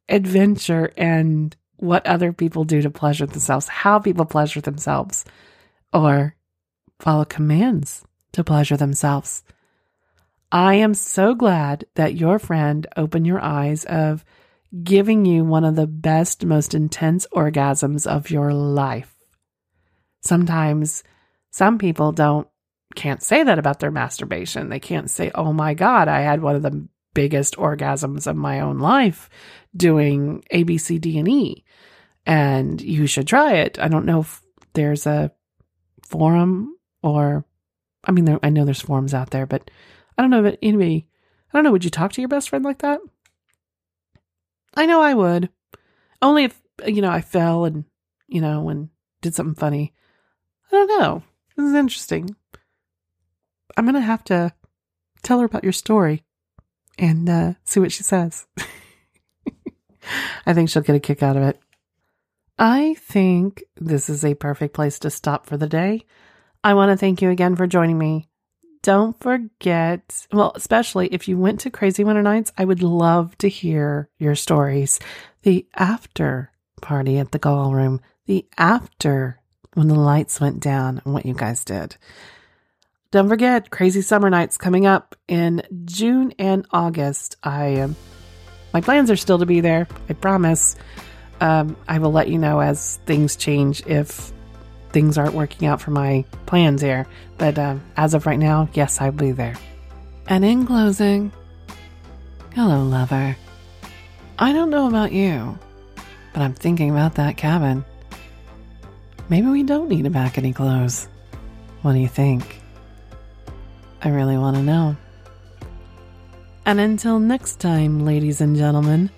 adventure 0.07 0.93
and 0.95 1.53
what 1.75 2.07
other 2.07 2.31
people 2.31 2.63
do 2.63 2.81
to 2.83 2.89
pleasure 2.89 3.25
themselves, 3.25 3.67
how 3.67 3.99
people 3.99 4.23
pleasure 4.23 4.61
themselves, 4.61 5.25
or 5.91 6.37
follow 6.99 7.25
commands 7.25 8.05
to 8.33 8.43
pleasure 8.43 8.77
themselves. 8.77 9.43
I 10.51 10.75
am 10.75 10.93
so 10.93 11.33
glad 11.33 11.85
that 11.95 12.15
your 12.15 12.37
friend 12.37 12.85
opened 12.95 13.25
your 13.25 13.41
eyes 13.41 13.85
of 13.85 14.23
giving 14.83 15.25
you 15.25 15.43
one 15.43 15.63
of 15.63 15.75
the 15.75 15.87
best, 15.87 16.45
most 16.45 16.73
intense 16.73 17.25
orgasms 17.33 18.05
of 18.05 18.29
your 18.29 18.53
life. 18.53 19.15
Sometimes 20.21 21.03
some 21.51 21.77
people 21.77 22.11
don't 22.11 22.47
can't 22.95 23.23
say 23.23 23.43
that 23.43 23.57
about 23.57 23.79
their 23.79 23.89
masturbation. 23.89 24.69
They 24.69 24.79
can't 24.79 25.09
say, 25.09 25.31
"Oh 25.33 25.53
my 25.53 25.73
god, 25.73 26.07
I 26.07 26.21
had 26.21 26.41
one 26.41 26.55
of 26.55 26.61
the 26.61 26.87
biggest 27.15 27.55
orgasms 27.57 28.27
of 28.27 28.35
my 28.35 28.59
own 28.59 28.79
life 28.79 29.29
doing 29.75 30.43
A 30.51 30.63
B 30.63 30.77
C 30.77 30.99
D 30.99 31.17
and 31.17 31.27
E." 31.27 31.63
And 32.25 32.79
you 32.79 33.07
should 33.07 33.27
try 33.27 33.53
it. 33.53 33.79
I 33.79 33.87
don't 33.87 34.05
know 34.05 34.21
if 34.21 34.41
there's 34.73 35.07
a 35.07 35.31
forum 36.07 36.75
or 37.01 37.45
I 38.03 38.11
mean, 38.11 38.25
there, 38.25 38.39
I 38.43 38.49
know 38.49 38.65
there's 38.65 38.81
forums 38.81 39.13
out 39.13 39.29
there, 39.29 39.45
but 39.45 39.69
I 40.17 40.21
don't 40.21 40.31
know 40.31 40.43
if 40.43 40.57
anybody, 40.61 41.07
I 41.51 41.57
don't 41.57 41.63
know, 41.63 41.71
would 41.71 41.83
you 41.83 41.89
talk 41.89 42.11
to 42.13 42.21
your 42.21 42.27
best 42.27 42.49
friend 42.49 42.63
like 42.63 42.79
that? 42.79 42.99
I 44.75 44.85
know 44.85 45.01
I 45.01 45.13
would. 45.13 45.49
Only 46.21 46.45
if, 46.45 46.61
you 46.85 47.01
know, 47.01 47.11
I 47.11 47.21
fell 47.21 47.65
and, 47.65 47.85
you 48.27 48.41
know, 48.41 48.69
and 48.69 48.89
did 49.21 49.35
something 49.35 49.55
funny. 49.55 49.93
I 50.71 50.75
don't 50.75 50.99
know. 50.99 51.23
This 51.55 51.67
is 51.67 51.75
interesting. 51.75 52.35
I'm 53.77 53.85
going 53.85 53.95
to 53.95 54.01
have 54.01 54.23
to 54.25 54.53
tell 55.21 55.39
her 55.39 55.45
about 55.45 55.63
your 55.63 55.73
story 55.73 56.23
and 56.97 57.29
uh, 57.29 57.53
see 57.63 57.79
what 57.79 57.91
she 57.91 58.03
says. 58.03 58.45
I 60.45 60.53
think 60.53 60.69
she'll 60.69 60.81
get 60.81 60.95
a 60.95 60.99
kick 60.99 61.23
out 61.23 61.37
of 61.37 61.43
it. 61.43 61.59
I 62.57 62.95
think 62.95 63.63
this 63.79 64.09
is 64.09 64.23
a 64.23 64.35
perfect 64.35 64.73
place 64.73 64.99
to 64.99 65.09
stop 65.09 65.45
for 65.45 65.57
the 65.57 65.67
day. 65.67 66.05
I 66.63 66.73
want 66.75 66.91
to 66.91 66.97
thank 66.97 67.21
you 67.21 67.29
again 67.29 67.55
for 67.55 67.67
joining 67.67 67.97
me. 67.97 68.29
Don't 68.83 69.19
forget, 69.19 70.27
well, 70.31 70.53
especially 70.55 71.07
if 71.07 71.27
you 71.27 71.37
went 71.37 71.61
to 71.61 71.69
Crazy 71.69 72.03
Winter 72.03 72.21
Nights, 72.21 72.51
I 72.57 72.65
would 72.65 72.81
love 72.81 73.37
to 73.39 73.49
hear 73.49 74.09
your 74.17 74.35
stories. 74.35 74.99
The 75.43 75.65
after 75.75 76.51
party 76.81 77.17
at 77.17 77.31
the 77.31 77.39
Gall 77.39 77.73
Room, 77.73 78.01
the 78.25 78.45
after 78.57 79.39
when 79.73 79.87
the 79.87 79.95
lights 79.95 80.39
went 80.39 80.59
down, 80.59 81.01
and 81.03 81.13
what 81.13 81.25
you 81.25 81.33
guys 81.33 81.65
did. 81.65 81.97
Don't 83.11 83.29
forget, 83.29 83.69
Crazy 83.69 84.01
Summer 84.01 84.29
Nights 84.29 84.57
coming 84.57 84.85
up 84.85 85.15
in 85.27 85.63
June 85.85 86.33
and 86.37 86.65
August. 86.71 87.37
I 87.43 87.65
am, 87.65 87.91
um, 87.91 87.95
my 88.73 88.81
plans 88.81 89.11
are 89.11 89.15
still 89.15 89.39
to 89.39 89.45
be 89.45 89.61
there. 89.61 89.87
I 90.09 90.13
promise. 90.13 90.75
Um, 91.41 91.75
I 91.87 91.99
will 91.99 92.11
let 92.11 92.29
you 92.29 92.37
know 92.37 92.59
as 92.59 92.99
things 93.05 93.35
change 93.35 93.85
if 93.85 94.31
things 94.93 95.17
aren't 95.17 95.33
working 95.33 95.67
out 95.67 95.81
for 95.81 95.91
my 95.91 96.23
plans 96.45 96.81
here. 96.81 97.05
But 97.37 97.59
um, 97.59 97.83
as 97.97 98.13
of 98.13 98.25
right 98.25 98.39
now, 98.39 98.69
yes, 98.73 99.01
I'll 99.01 99.11
be 99.11 99.31
there. 99.31 99.55
And 100.27 100.45
in 100.45 100.65
closing, 100.65 101.33
hello, 102.53 102.83
lover. 102.83 103.35
I 104.39 104.53
don't 104.53 104.69
know 104.69 104.87
about 104.87 105.11
you, 105.11 105.57
but 106.31 106.41
I'm 106.41 106.53
thinking 106.53 106.89
about 106.89 107.15
that 107.15 107.35
cabin. 107.35 107.83
Maybe 109.29 109.47
we 109.47 109.63
don't 109.63 109.89
need 109.89 110.03
to 110.03 110.11
pack 110.11 110.37
any 110.37 110.53
clothes. 110.53 111.07
What 111.81 111.93
do 111.93 111.99
you 111.99 112.07
think? 112.07 112.61
I 114.01 114.09
really 114.09 114.37
want 114.37 114.55
to 114.57 114.63
know. 114.63 114.95
And 116.65 116.79
until 116.79 117.19
next 117.19 117.59
time, 117.59 118.05
ladies 118.05 118.39
and 118.39 118.55
gentlemen, 118.55 119.09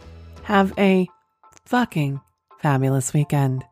have 0.43 0.73
a 0.77 1.07
fucking 1.65 2.21
fabulous 2.59 3.13
weekend. 3.13 3.63